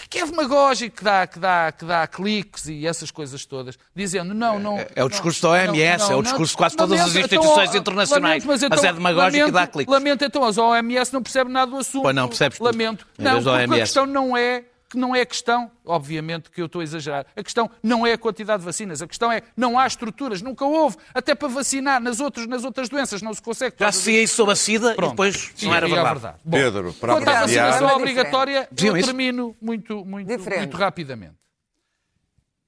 [0.10, 4.34] que é demagógico, que dá, que, dá, que dá cliques e essas coisas todas, dizendo
[4.34, 4.78] não, não...
[4.96, 7.82] É o discurso da OMS, é o discurso de quase todas as Lamento, instituições então,
[7.82, 9.94] internacionais, lamento, mas é demagógico e lamento, dá cliques.
[9.94, 12.04] Lamento, então, as OMS não percebem nada do assunto.
[12.04, 12.60] Pois não, percebes.
[12.60, 13.08] Lamento.
[13.18, 16.82] Não, porque a questão não é que não é a questão, obviamente que eu estou
[16.82, 19.86] a exagerar, a questão não é a quantidade de vacinas, a questão é não há
[19.86, 23.76] estruturas, nunca houve, até para vacinar nas outras, nas outras doenças, não se consegue.
[23.80, 25.10] Já se ia isso sobre a SIDA e Pronto.
[25.12, 26.26] depois Sim, não era e verdade.
[26.28, 30.60] É Bom, Pedro, para quanto à vacinação É obrigatória, eu termino muito, muito, Diferente.
[30.60, 31.36] muito rapidamente.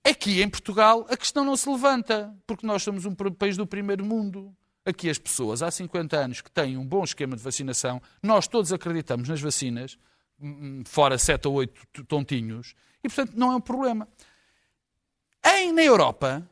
[0.03, 4.05] Aqui em Portugal a questão não se levanta, porque nós somos um país do primeiro
[4.05, 4.53] mundo.
[4.85, 8.73] Aqui as pessoas há 50 anos que têm um bom esquema de vacinação, nós todos
[8.73, 9.97] acreditamos nas vacinas,
[10.85, 12.73] fora 7 ou 8 tontinhos,
[13.03, 14.07] e portanto não é um problema.
[15.45, 16.47] Em, na Europa,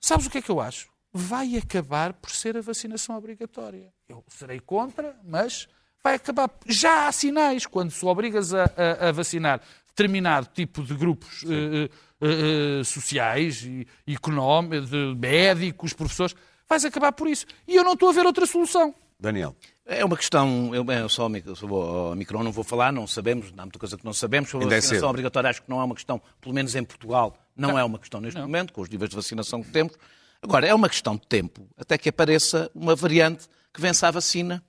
[0.00, 0.88] sabes o que é que eu acho?
[1.12, 3.92] Vai acabar por ser a vacinação obrigatória.
[4.08, 5.66] Eu serei contra, mas
[6.02, 6.50] vai acabar.
[6.66, 11.88] Já há sinais quando se obrigas a, a- a vacinar determinado tipo de grupos eh,
[12.20, 16.36] eh, eh, sociais e económicos, médicos, professores,
[16.68, 17.46] vais acabar por isso.
[17.66, 18.94] E eu não estou a ver outra solução.
[19.18, 19.56] Daniel.
[19.88, 22.92] É uma questão, eu, bem, eu só ao mic- sobre o micro não vou falar,
[22.92, 24.50] não sabemos, há muita coisa que não sabemos.
[24.50, 27.38] Sobre a é vacinação obrigatória, acho que não é uma questão, pelo menos em Portugal,
[27.56, 29.94] não, é uma questão neste momento, com os níveis de vacinação que temos.
[30.42, 34.60] Agora, é uma questão de tempo, até que apareça uma variante que vença a vacina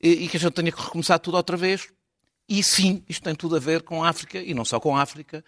[0.00, 1.88] e, e que a gente tenha que recomeçar tudo outra vez.
[2.48, 5.02] E sim, isto tem tudo a ver com a África, e não só com a
[5.02, 5.44] África.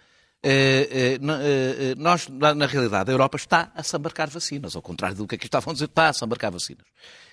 [0.46, 5.26] Eh, eh, eh, nós, na, realidade, a Europa está a embarcar vacinas, ao contrário do
[5.26, 6.84] que aqui estavam a dizer, está a embarcar vacinas.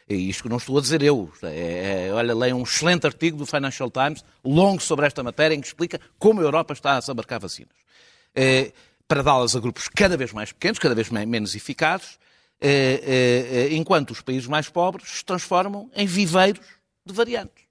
[0.07, 1.29] E isto que não estou a dizer eu.
[1.43, 5.59] É, é, olha, leia um excelente artigo do Financial Times, longo sobre esta matéria, em
[5.59, 7.75] que explica como a Europa está a embarcar vacinas.
[8.33, 8.71] Eh,
[9.09, 12.17] para dá-las a grupos cada vez mais pequenos, cada vez me- menos eficazes,
[13.71, 16.65] enquanto os países mais pobres se transformam em viveiros
[17.05, 17.65] de variantes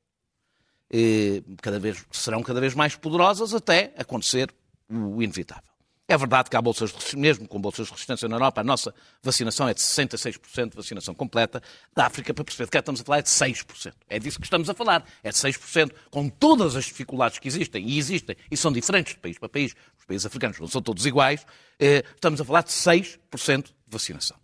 [1.63, 4.53] cada vez, serão cada vez mais poderosas até acontecer
[4.91, 5.71] o inevitável.
[6.11, 8.93] É verdade que há bolsas de mesmo com bolsas de resistência na Europa, a nossa
[9.23, 11.63] vacinação é de 66% de vacinação completa.
[11.95, 13.95] Da África, para perceber que estamos a falar, é de 6%.
[14.09, 15.07] É disso que estamos a falar.
[15.23, 19.21] É de 6%, com todas as dificuldades que existem, e existem, e são diferentes de
[19.21, 19.73] país para país.
[19.97, 21.47] Os países africanos não são todos iguais.
[21.79, 24.37] eh, Estamos a falar de 6% de vacinação.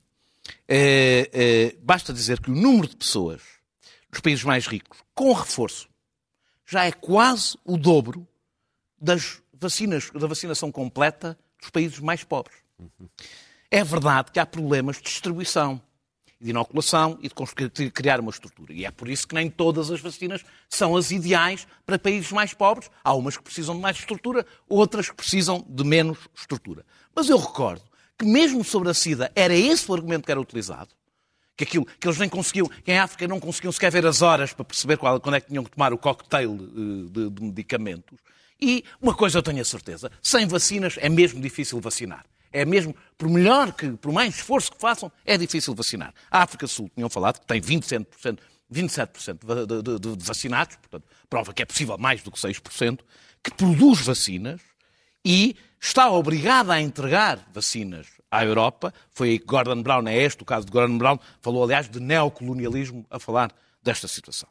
[0.68, 3.42] Eh, eh, Basta dizer que o número de pessoas
[4.08, 5.88] dos países mais ricos com reforço
[6.64, 8.24] já é quase o dobro
[9.00, 12.56] das vacinas, da vacinação completa dos países mais pobres.
[13.70, 15.80] É verdade que há problemas de distribuição,
[16.40, 18.72] de inoculação e de conseguir criar uma estrutura.
[18.72, 22.52] E é por isso que nem todas as vacinas são as ideais para países mais
[22.52, 22.90] pobres.
[23.02, 26.84] Há umas que precisam de mais estrutura, outras que precisam de menos estrutura.
[27.14, 27.82] Mas eu recordo
[28.18, 30.90] que mesmo sobre a SIDA era esse o argumento que era utilizado
[31.56, 34.52] que aquilo que eles nem conseguiam, que em África não conseguiam sequer ver as horas
[34.52, 38.18] para perceber qual, quando é que tinham que tomar o cocktail eh, de, de medicamentos.
[38.60, 42.24] E uma coisa eu tenho a certeza, sem vacinas é mesmo difícil vacinar.
[42.52, 46.14] É mesmo, por melhor que, por mais esforço que façam, é difícil vacinar.
[46.30, 48.38] A África Sul, tinham falado, que tem 27%
[48.72, 53.00] 27% de, de, de, de vacinados, portanto, prova que é possível mais do que 6%,
[53.42, 54.60] que produz vacinas
[55.24, 58.92] e está obrigada a entregar vacinas à Europa.
[59.10, 63.18] Foi Gordon Brown, é este o caso de Gordon Brown, falou, aliás, de neocolonialismo a
[63.18, 63.52] falar
[63.82, 64.48] desta situação.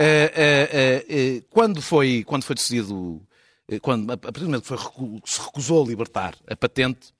[0.00, 3.22] Uh, uh, uh, quando, foi, quando foi decidido,
[3.80, 4.78] quando, a partir do momento que foi,
[5.24, 7.12] se recusou a libertar a patente,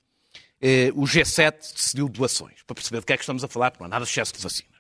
[0.95, 3.87] o G7 decidiu doações, para perceber de que é que estamos a falar, porque não
[3.87, 4.73] há nada de excesso de vacinas,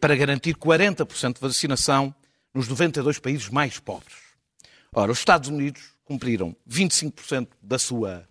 [0.00, 2.14] para garantir 40% de vacinação
[2.54, 4.14] nos 92 países mais pobres.
[4.94, 8.26] Ora, os Estados Unidos cumpriram 25% da sua,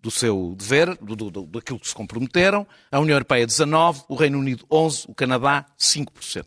[0.00, 4.38] do seu dever, do, do, daquilo que se comprometeram, a União Europeia 19%, o Reino
[4.38, 6.46] Unido 11%, o Canadá 5%.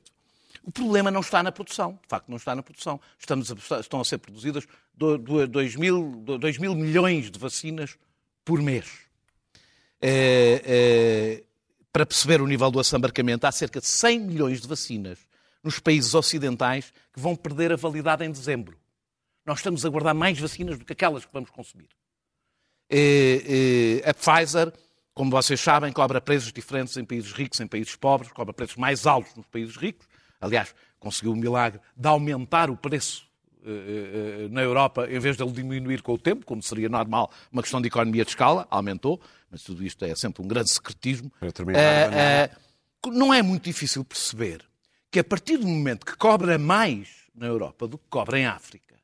[0.63, 2.99] O problema não está na produção, de facto não está na produção.
[3.19, 7.97] Estamos a, estão a ser produzidas 2 mil, 2 mil milhões de vacinas
[8.45, 8.85] por mês.
[10.01, 11.43] É, é,
[11.91, 15.19] para perceber o nível do assambarcamento, há cerca de 100 milhões de vacinas
[15.61, 18.77] nos países ocidentais que vão perder a validade em dezembro.
[19.45, 21.89] Nós estamos a guardar mais vacinas do que aquelas que vamos consumir.
[22.89, 24.71] É, a Pfizer,
[25.13, 29.05] como vocês sabem, cobra preços diferentes em países ricos, em países pobres, cobra preços mais
[29.05, 30.07] altos nos países ricos
[30.43, 33.25] Aliás, conseguiu o milagre de aumentar o preço
[33.61, 33.69] uh,
[34.45, 37.61] uh, na Europa em vez de ele diminuir com o tempo, como seria normal, uma
[37.61, 41.31] questão de economia de escala, aumentou, mas tudo isto é sempre um grande secretismo.
[43.05, 44.61] Uh, não é muito difícil perceber
[45.09, 48.95] que a partir do momento que cobra mais na Europa do que cobra em África,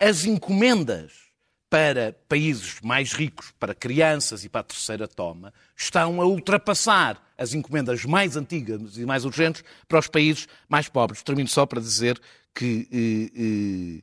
[0.00, 1.31] as encomendas
[1.72, 7.54] para países mais ricos, para crianças e para a terceira toma, estão a ultrapassar as
[7.54, 11.22] encomendas mais antigas e mais urgentes para os países mais pobres.
[11.22, 12.20] Termino só para dizer
[12.54, 14.02] que eh,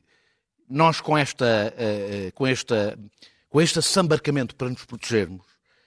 [0.68, 2.98] nós, com, esta, eh, eh com, esta,
[3.48, 5.46] com este assambarcamento para nos protegermos,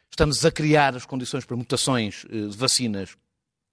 [0.09, 3.17] estamos a criar as condições para mutações eh, de vacinas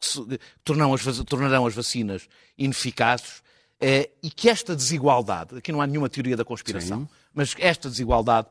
[0.00, 3.40] que tornarão as, tornarão as vacinas ineficazes
[3.80, 7.19] eh, e que esta desigualdade, aqui não há nenhuma teoria da conspiração, Sim.
[7.34, 8.48] Mas esta desigualdade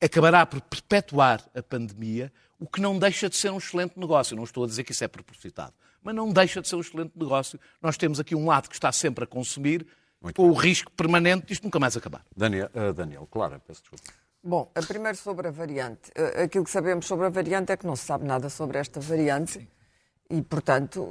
[0.00, 4.36] acabará por perpetuar a pandemia, o que não deixa de ser um excelente negócio.
[4.36, 7.12] Não estou a dizer que isso é propositado, mas não deixa de ser um excelente
[7.16, 7.58] negócio.
[7.82, 9.86] Nós temos aqui um lado que está sempre a consumir,
[10.20, 10.50] Muito com bem.
[10.50, 12.24] o risco permanente de isto nunca mais acabar.
[12.36, 14.04] Daniel, uh, Daniel claro, peço desculpa.
[14.42, 16.10] Bom, primeiro sobre a variante.
[16.14, 18.98] Eh, aquilo que sabemos sobre a variante é que não se sabe nada sobre esta
[18.98, 19.52] variante.
[19.52, 19.68] Sim.
[20.30, 21.08] E, portanto,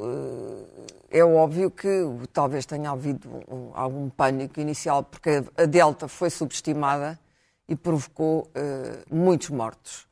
[1.11, 1.87] eh, é óbvio que
[2.31, 3.29] talvez tenha havido
[3.73, 7.19] algum pânico inicial, porque a Delta foi subestimada
[7.67, 10.07] e provocou uh, muitos mortos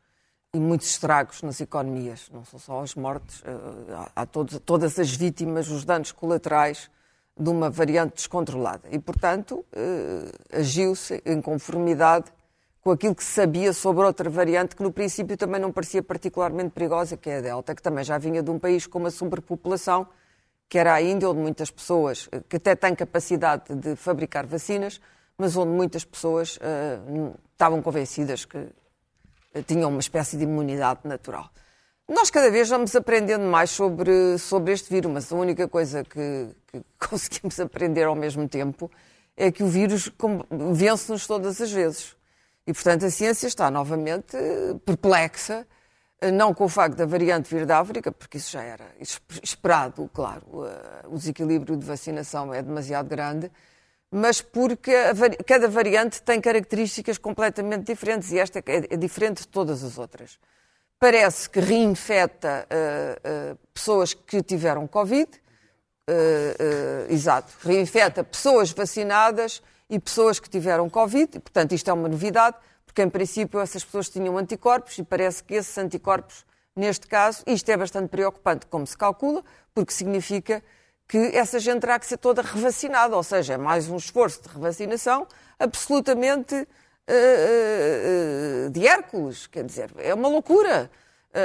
[0.53, 2.29] e muitos estragos nas economias.
[2.31, 6.91] Não são só os mortos, uh, há todos, todas as vítimas, os danos colaterais
[7.39, 8.87] de uma variante descontrolada.
[8.91, 9.63] E, portanto,
[10.51, 12.25] agiu-se em conformidade
[12.87, 16.69] com aquilo que se sabia sobre outra variante que no princípio também não parecia particularmente
[16.69, 20.07] perigosa, que é a Delta, que também já vinha de um país com uma superpopulação,
[20.69, 25.01] que era a Índia, onde muitas pessoas, que até têm capacidade de fabricar vacinas,
[25.37, 28.69] mas onde muitas pessoas uh, estavam convencidas que
[29.67, 31.49] tinham uma espécie de imunidade natural.
[32.07, 36.55] Nós cada vez vamos aprendendo mais sobre, sobre este vírus, mas a única coisa que,
[36.71, 38.89] que conseguimos aprender ao mesmo tempo
[39.35, 40.09] é que o vírus
[40.73, 42.15] vence-nos todas as vezes.
[42.67, 44.37] E, portanto, a ciência está novamente
[44.85, 45.65] perplexa,
[46.33, 48.85] não com o facto da variante vir da África, porque isso já era
[49.41, 50.43] esperado, claro,
[51.05, 53.49] o desequilíbrio de vacinação é demasiado grande,
[54.11, 54.91] mas porque
[55.45, 60.37] cada variante tem características completamente diferentes e esta é diferente de todas as outras.
[60.99, 62.67] Parece que reinfeta
[63.73, 65.29] pessoas que tiveram Covid,
[67.07, 72.57] exato, reinfeta pessoas vacinadas e pessoas que tiveram Covid, e, portanto, isto é uma novidade,
[72.85, 77.69] porque em princípio essas pessoas tinham anticorpos e parece que esses anticorpos, neste caso, isto
[77.69, 80.61] é bastante preocupante, como se calcula, porque significa
[81.07, 84.49] que essa gente terá que ser toda revacinada, ou seja, é mais um esforço de
[84.49, 85.25] revacinação
[85.57, 90.91] absolutamente uh, uh, de Hércules, quer dizer, é uma loucura.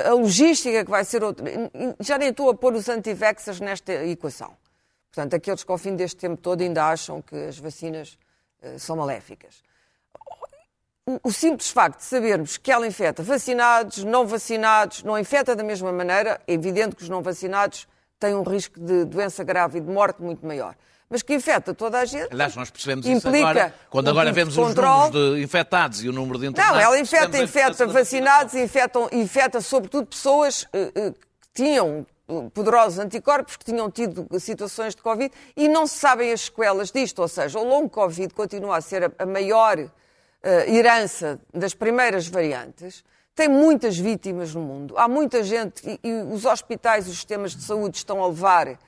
[0.07, 1.45] A logística que vai ser outra.
[2.01, 4.57] Já nem estou a pôr os anti-vaxxers nesta equação.
[5.12, 8.18] Portanto, aqueles que ao fim deste tempo todo ainda acham que as vacinas
[8.78, 9.62] são maléficas.
[11.22, 15.90] O simples facto de sabermos que ela infecta vacinados, não vacinados, não infecta da mesma
[15.92, 17.88] maneira, é evidente que os não vacinados
[18.20, 20.76] têm um risco de doença grave e de morte muito maior.
[21.10, 22.32] Mas que infecta toda a gente.
[22.32, 26.38] Aliás, nós percebemos isso agora, quando agora vemos os números de infectados e o número
[26.38, 26.76] de internados.
[26.76, 32.06] Não, ela infecta, infecta vacinados, infecta, infecta sobretudo pessoas uh, uh, que tinham
[32.55, 37.20] poderosos anticorpos que tinham tido situações de Covid e não se sabem as sequelas disto,
[37.20, 39.91] ou seja, o longo Covid continua a ser a maior uh,
[40.66, 43.05] herança das primeiras variantes,
[43.35, 47.62] tem muitas vítimas no mundo, há muita gente e, e os hospitais, os sistemas de
[47.62, 48.78] saúde estão a levar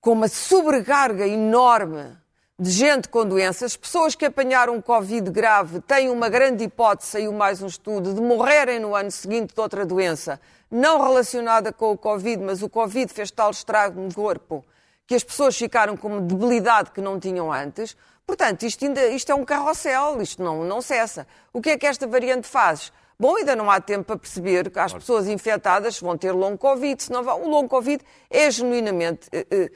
[0.00, 2.16] com uma sobrecarga enorme
[2.58, 7.60] de gente com doenças, pessoas que apanharam Covid grave têm uma grande hipótese, saiu mais
[7.62, 10.40] um estudo, de morrerem no ano seguinte de outra doença,
[10.72, 14.64] não relacionada com o Covid, mas o Covid fez tal estrago no corpo
[15.06, 17.94] que as pessoas ficaram com uma debilidade que não tinham antes.
[18.26, 21.26] Portanto, isto, ainda, isto é um carrossel, isto não, não cessa.
[21.52, 22.90] O que é que esta variante faz?
[23.18, 27.02] Bom, ainda não há tempo para perceber que as pessoas infectadas vão ter long Covid.
[27.02, 29.70] Se não vão, o long Covid é genuinamente eh, eh,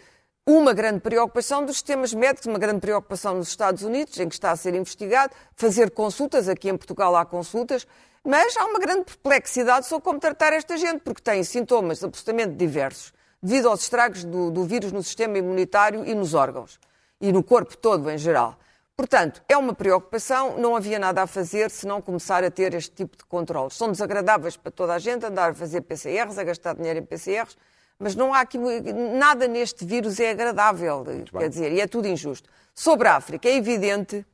[0.46, 4.52] uma grande preocupação dos sistemas médicos, uma grande preocupação nos Estados Unidos, em que está
[4.52, 7.86] a ser investigado, fazer consultas, aqui em Portugal há consultas,
[8.26, 13.12] mas há uma grande perplexidade sobre como tratar esta gente, porque tem sintomas absolutamente diversos,
[13.40, 16.80] devido aos estragos do, do vírus no sistema imunitário e nos órgãos,
[17.20, 18.58] e no corpo todo em geral.
[18.96, 22.90] Portanto, é uma preocupação, não havia nada a fazer se não começar a ter este
[22.90, 23.74] tipo de controles.
[23.74, 27.56] São desagradáveis para toda a gente andar a fazer PCRs, a gastar dinheiro em PCRs,
[27.98, 31.04] mas não há aqui nada neste vírus é agradável,
[31.38, 32.48] quer dizer, e é tudo injusto.
[32.74, 34.26] Sobre a África, é evidente,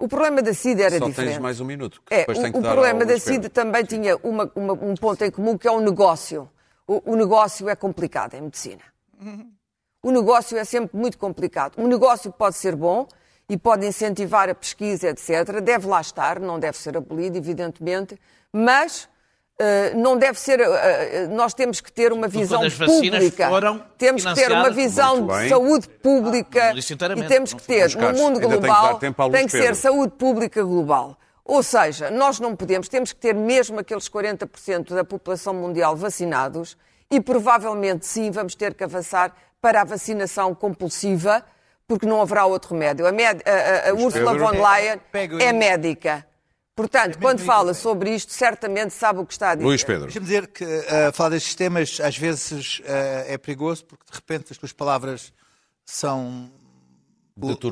[0.00, 1.32] o problema da SIDA era Só diferente.
[1.34, 2.02] tens mais um minuto.
[2.10, 5.68] É, o, o problema da SIDA também tinha uma- uma- um ponto em comum, que
[5.68, 6.48] é o negócio.
[6.86, 8.82] O, o negócio é complicado em medicina.
[10.02, 11.74] O negócio é sempre muito complicado.
[11.76, 13.06] O negócio pode ser bom
[13.48, 15.60] e pode incentivar a pesquisa, etc.
[15.62, 18.18] Deve lá estar, não deve ser abolido, evidentemente,
[18.52, 19.08] mas
[19.94, 20.58] não deve ser.
[20.60, 20.64] eh,
[21.12, 22.58] eh, nós temos que ter uma visão
[23.20, 23.48] pública.
[23.48, 27.62] foram Temos que ter uma visão de saúde pública não disse inteiramente, e temos que
[27.62, 27.82] ter,
[28.12, 31.16] no mundo que global, tempo ao tem que ser saúde pública global.
[31.44, 36.76] Ou seja, nós não podemos, temos que ter mesmo aqueles 40% da população mundial vacinados
[37.10, 41.44] e provavelmente sim vamos ter que avançar para a vacinação compulsiva,
[41.88, 43.04] porque não haverá outro remédio.
[43.04, 45.00] A, a- a- a Ursula von Leyen
[45.42, 46.24] é médica.
[46.80, 49.66] Portanto, quando fala sobre isto, certamente sabe o que está a dizer.
[49.66, 50.04] Luís Pedro.
[50.04, 54.52] Deixa-me dizer que eh, falar destes temas às vezes eh, é perigoso porque de repente
[54.52, 55.32] as tuas palavras
[55.84, 56.50] são.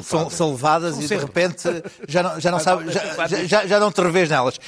[0.03, 1.69] São, são levadas e de repente
[2.09, 4.59] já não, já, não sabe, já, já- já, já não te revês nelas.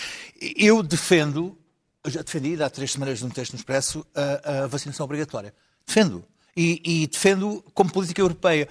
[0.57, 1.57] Eu defendo,
[2.05, 5.55] eu já defendi há três semanas num texto no Expresso a, a vacinação obrigatória.
[5.87, 6.23] Defendo.
[6.57, 8.69] E, e defendo como política europeia.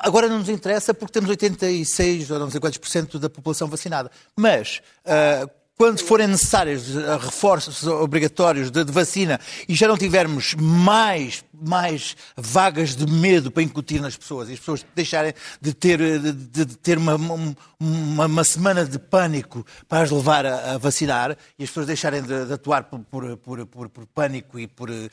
[0.00, 3.68] Agora não nos interessa porque temos 86 ou não sei quantos por cento da população
[3.68, 4.10] vacinada.
[4.36, 5.48] Mas ah,
[5.80, 12.16] quando forem necessários ah, reforços obrigatórios de, de vacina e já não tivermos mais, mais
[12.36, 16.64] vagas de medo para incutir nas pessoas e as pessoas deixarem de ter, de, de-
[16.64, 21.64] de ter uma, uma, uma semana de pânico para as levar a, a vacinar e
[21.64, 25.08] as pessoas deixarem de, atuar por, por, por, por- pânico e por eh,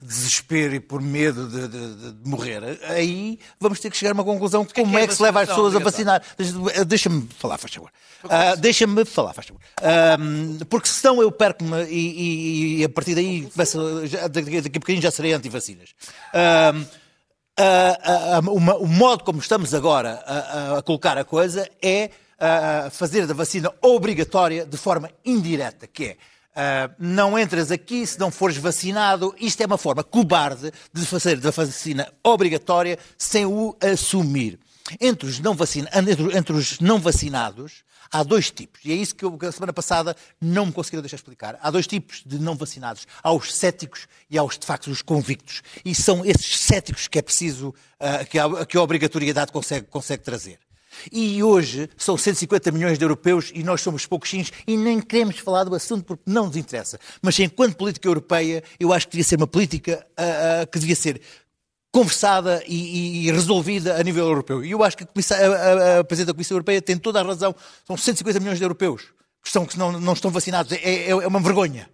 [0.00, 1.68] desespero e por medo de,
[2.28, 5.14] morrer, aí vamos ter que chegar a uma conclusão de como que é é que
[5.14, 6.22] se leva as pessoas a vacinar.
[6.36, 7.90] Deixa- Deixa-me falar, faz favor.
[8.28, 9.60] Ah, Deixa-me falar, faz favor.
[9.82, 13.48] Ahm, porque senão eu perco-me e, e- e a partir daí,
[14.06, 15.91] já- daqui daqui a bocadinho já serei anti-vacinas.
[18.52, 22.10] Uma- o modo como estamos agora a, a- colocar a coisa é
[22.90, 26.16] fazer da vacina obrigatória de forma indireta, que é
[26.54, 29.34] ah, não entras aqui se não fores vacinado.
[29.40, 34.58] Isto é uma forma cobarde de fazer da vacina obrigatória sem o assumir.
[35.00, 38.80] Entre os não, entre, entre os não vacinados, há dois tipos.
[38.84, 41.58] E é isso que eu, a semana passada, não me conseguiram deixar explicar.
[41.62, 43.06] Há dois tipos de não vacinados.
[43.22, 45.62] Há os céticos e há os, de facto, os convictos.
[45.84, 50.22] E são esses céticos que é preciso, ah, que, a, que a obrigatoriedade consegue, consegue
[50.22, 50.58] trazer.
[51.10, 55.64] E hoje são 150 milhões de europeus e nós somos pouquinhos e nem queremos falar
[55.64, 56.98] do assunto porque não nos interessa.
[57.20, 60.96] Mas enquanto política europeia, eu acho que devia ser uma política ah, ah, que devia
[60.96, 61.20] ser
[61.92, 64.64] conversada e, e- resolvida a nível europeu.
[64.64, 67.54] E eu acho que a, a- a- Presidente da Comissão Europeia tem toda a razão.
[67.86, 69.02] São 150 milhões de europeus
[69.42, 70.72] que, estão, que não, não estão vacinados.
[70.72, 71.88] É, é- é uma vergonha.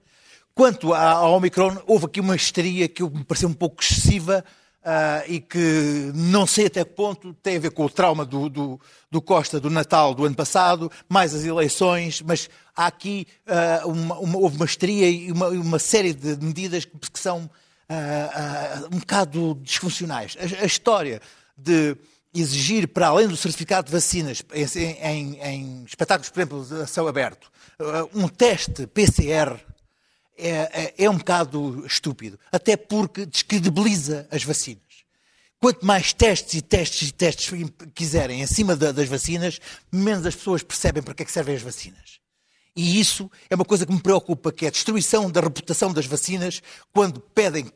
[0.54, 4.44] Quanto à Omicron, houve aqui uma histeria que me pareceu um pouco excessiva
[4.84, 8.48] ah, e que não sei até que ponto tem a ver com o trauma do,
[8.48, 8.80] do-
[9.10, 14.18] do Costa do Natal do ano passado, mais as eleições, mas há aqui ah, uma,
[14.18, 17.48] uma- houve uma histeria e uma, uma série de medidas que, que são
[17.88, 20.36] ah, um bocado disfuncionais.
[20.38, 21.20] A, a história
[21.56, 21.96] de
[22.34, 27.08] exigir, para além do certificado de vacinas, em, em- em espetáculos, por exemplo, de céu
[27.08, 29.58] aberto, ah, um teste PCR
[30.36, 34.82] é, é- é um bocado estúpido, até porque descredibiliza as vacinas.
[35.60, 37.50] Quanto mais testes e testes e testes
[37.92, 39.58] quiserem em cima da- das vacinas,
[39.90, 42.20] menos as pessoas percebem para que é que servem as vacinas.
[42.76, 46.06] E isso é uma coisa que me preocupa, que é a destruição da reputação das
[46.06, 46.62] vacinas
[46.92, 47.72] quando pedem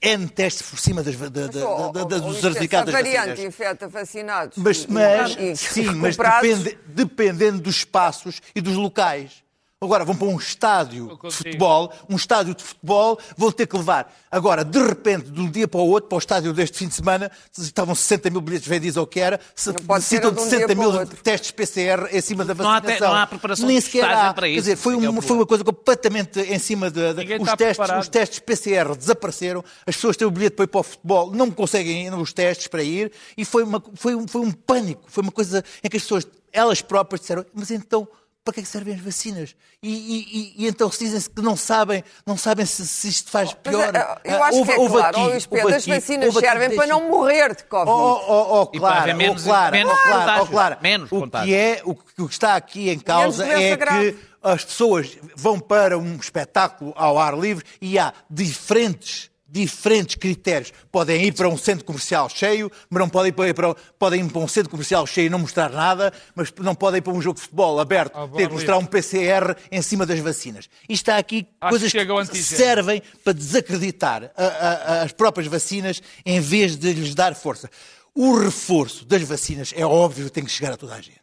[0.00, 2.96] N testes por cima das, da- da- da- Oh, da- oh, dos oh, certificados A
[2.96, 4.56] variante infecta vacinados.
[4.56, 9.41] Mas, mas sim, mas depende- dependendo dos espaços e dos locais.
[9.82, 14.14] Agora vão para um estádio de futebol, um estádio de futebol, vão ter que levar.
[14.30, 16.94] Agora, de repente, de um dia para o outro, para o estádio deste fim de
[16.94, 20.66] semana, estavam 60 mil bilhetes vendidos ou o que era, necessitam de um 60 dia
[20.66, 23.08] para mil testes PCR em cima da Não há te- vacinação.
[23.14, 24.32] não há preparação Nem sequer há.
[24.32, 24.60] para Quer isso.
[24.60, 27.12] dizer, foi, foi uma coisa completamente em cima de...
[27.14, 28.00] de- os, testes, preparado.
[28.00, 31.50] os testes PCR desapareceram, as pessoas têm o bilhete para ir para o futebol, não
[31.50, 35.22] conseguem ir nos testes para ir, e foi, uma, foi, um, foi um pânico, foi
[35.22, 38.06] uma coisa em que as pessoas, elas próprias disseram, mas então
[38.44, 39.54] para que é que servem as vacinas?
[39.82, 43.30] E, e- e- e então se dizem que não sabem, não sabem se, se isto
[43.30, 43.94] faz Mas, pior.
[43.94, 46.86] eh, eu Ah, acho houve- que é claro, aqui- as vacinas houve aqui- servem para
[46.86, 47.90] deixa- não morrer de Covid.
[47.90, 50.76] Oh, oh, oh, E haver claro, menos- oh, claro, menos oh, claro, oh, claro.
[50.82, 54.12] Menos o que é, o que está aqui em causa é grave.
[54.12, 60.72] que as pessoas vão para um espetáculo ao ar livre e há diferentes diferentes critérios.
[60.90, 64.40] Podem ir para um centro comercial cheio, mas não podem ir para, podem ir para
[64.40, 67.36] um centro comercial cheio e não mostrar nada, mas não podem ir para um jogo
[67.36, 70.68] de futebol aberto, Ao ter que mostrar um PCR em cima das vacinas.
[70.88, 71.98] E está aqui Acho coisas que
[72.32, 77.68] que servem para desacreditar a- a- as próprias vacinas em vez de lhes dar força.
[78.14, 81.21] O reforço das vacinas é óbvio que tem que chegar a toda a gente.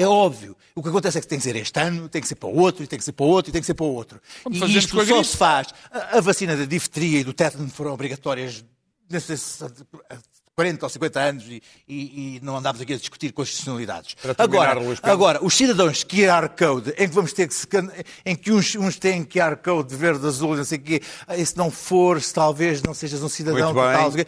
[0.00, 0.56] É óbvio.
[0.74, 2.56] O que acontece é que tem que ser este ano, tem que ser para o
[2.56, 4.20] outro, e tem que ser para o outro, e tem que ser para o outro.
[4.42, 5.68] Como e isto só se faz.
[5.90, 8.64] A, a vacina da difteria e do tétano foram obrigatórias
[9.10, 9.58] nesses
[10.54, 14.14] 40 ou 50 anos e, e- e não andámos aqui a discutir constitucionalidades.
[14.14, 17.66] Terminar, Agora, agora, os cidadãos QR Code, em que vamos ter que se
[18.26, 21.02] em que uns, uns têm QR Code de verde, azul, não sei o quê,
[21.36, 23.72] e se não for, se talvez não sejas um cidadão
[24.16, 24.26] quê.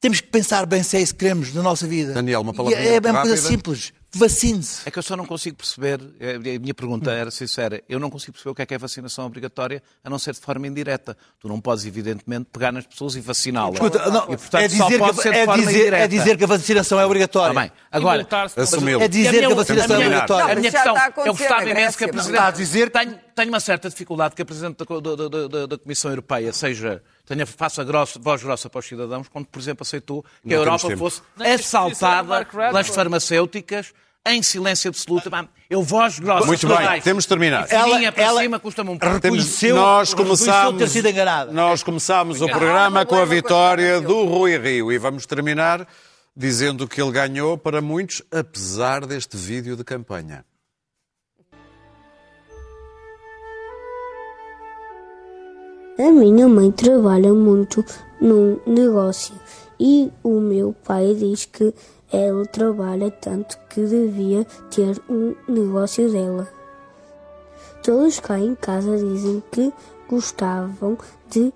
[0.00, 2.12] temos que pensar bem se é isso que queremos na nossa vida.
[2.12, 3.92] Daniel, uma palavrinha É a mesma coisa simples.
[4.12, 4.88] Vacine-se.
[4.88, 8.10] É que eu só não consigo perceber, eh, a minha pergunta era sincera, eu não
[8.10, 11.16] consigo perceber o que é que é vacinação obrigatória, a não ser de forma indireta.
[11.38, 13.74] Tu não podes, evidentemente, pegar nas pessoas e vaciná-las.
[13.74, 15.96] Escuta, não, e, portanto, é, só dizer pode que, ser de é, indireta.
[15.96, 17.50] é dizer que a vacinação é obrigatória.
[17.52, 17.72] Está bem.
[17.92, 19.00] Agora, Assumiu.
[19.00, 20.52] É dizer a que a vacinação é a obrigatória.
[20.52, 22.34] A minha questão, está a eu acontecer gostava na imenso que a Grécia, Presidente...
[22.34, 24.78] Está a dizer que- Tenho, uma certa dificuldade que a Presidente
[25.68, 27.02] da Comissão Europeia seja...
[27.30, 30.58] Tenha, faça grossa, voz grossa para os cidadãos, quando, por exemplo, aceitou que Não a
[30.58, 33.92] Europa fosse era assaltada pelas farmacêuticas
[34.26, 35.30] em silêncio absoluto.
[35.30, 36.44] Pá, Eu voz grossa.
[36.44, 37.04] Muito bem, baixo.
[37.04, 37.68] temos de terminar.
[37.70, 39.14] Ela- para ela- cima custa-me um pouco.
[39.14, 41.52] Reconheceu- nós reconheceu começámos, ter sido enganada.
[41.52, 44.24] Nós começámos o Ah, programa não com a vitória do.
[44.24, 45.86] Rui Rio e vamos terminar
[46.36, 50.44] dizendo que ele ganhou para muitos, apesar deste vídeo de campanha.
[56.02, 57.84] A minha mãe trabalha muito
[58.18, 59.34] num negócio
[59.78, 61.74] e o meu pai diz que
[62.10, 66.48] ela trabalha tanto que devia ter um negócio dela.
[67.82, 69.70] Todos cá em casa dizem que
[70.08, 70.96] gostavam
[71.28, 71.52] de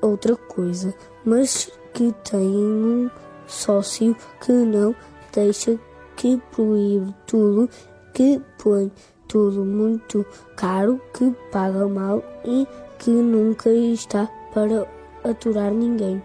[0.00, 3.10] outra coisa, mas que têm um
[3.48, 4.94] sócio que não
[5.32, 5.76] deixa
[6.14, 7.68] que proíbe tudo,
[8.14, 8.92] que põe
[9.26, 10.24] tudo muito
[10.54, 12.68] caro, que paga mal e
[13.00, 14.86] que nunca está para
[15.24, 16.22] aturar ninguém.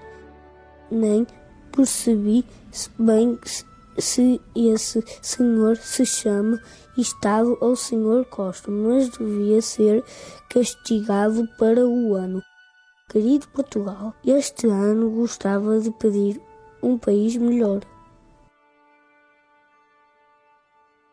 [0.92, 1.26] Nem
[1.72, 2.46] percebi
[3.00, 3.40] bem
[3.98, 6.62] se esse senhor se chama
[6.98, 10.04] Estado ou Senhor Costa, mas devia ser
[10.50, 12.42] castigado para o ano.
[13.10, 16.42] Querido Portugal, este ano gostava de pedir
[16.84, 17.82] um país melhor.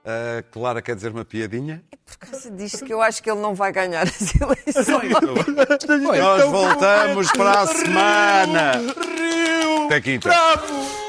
[0.05, 1.83] A Clara quer dizer uma piadinha?
[2.05, 5.13] Por causa disto que eu acho que ele não vai ganhar as eleições.
[6.19, 8.73] Nós voltamos para a semana.
[9.87, 10.29] Até quinta.
[10.29, 11.03] Bravo!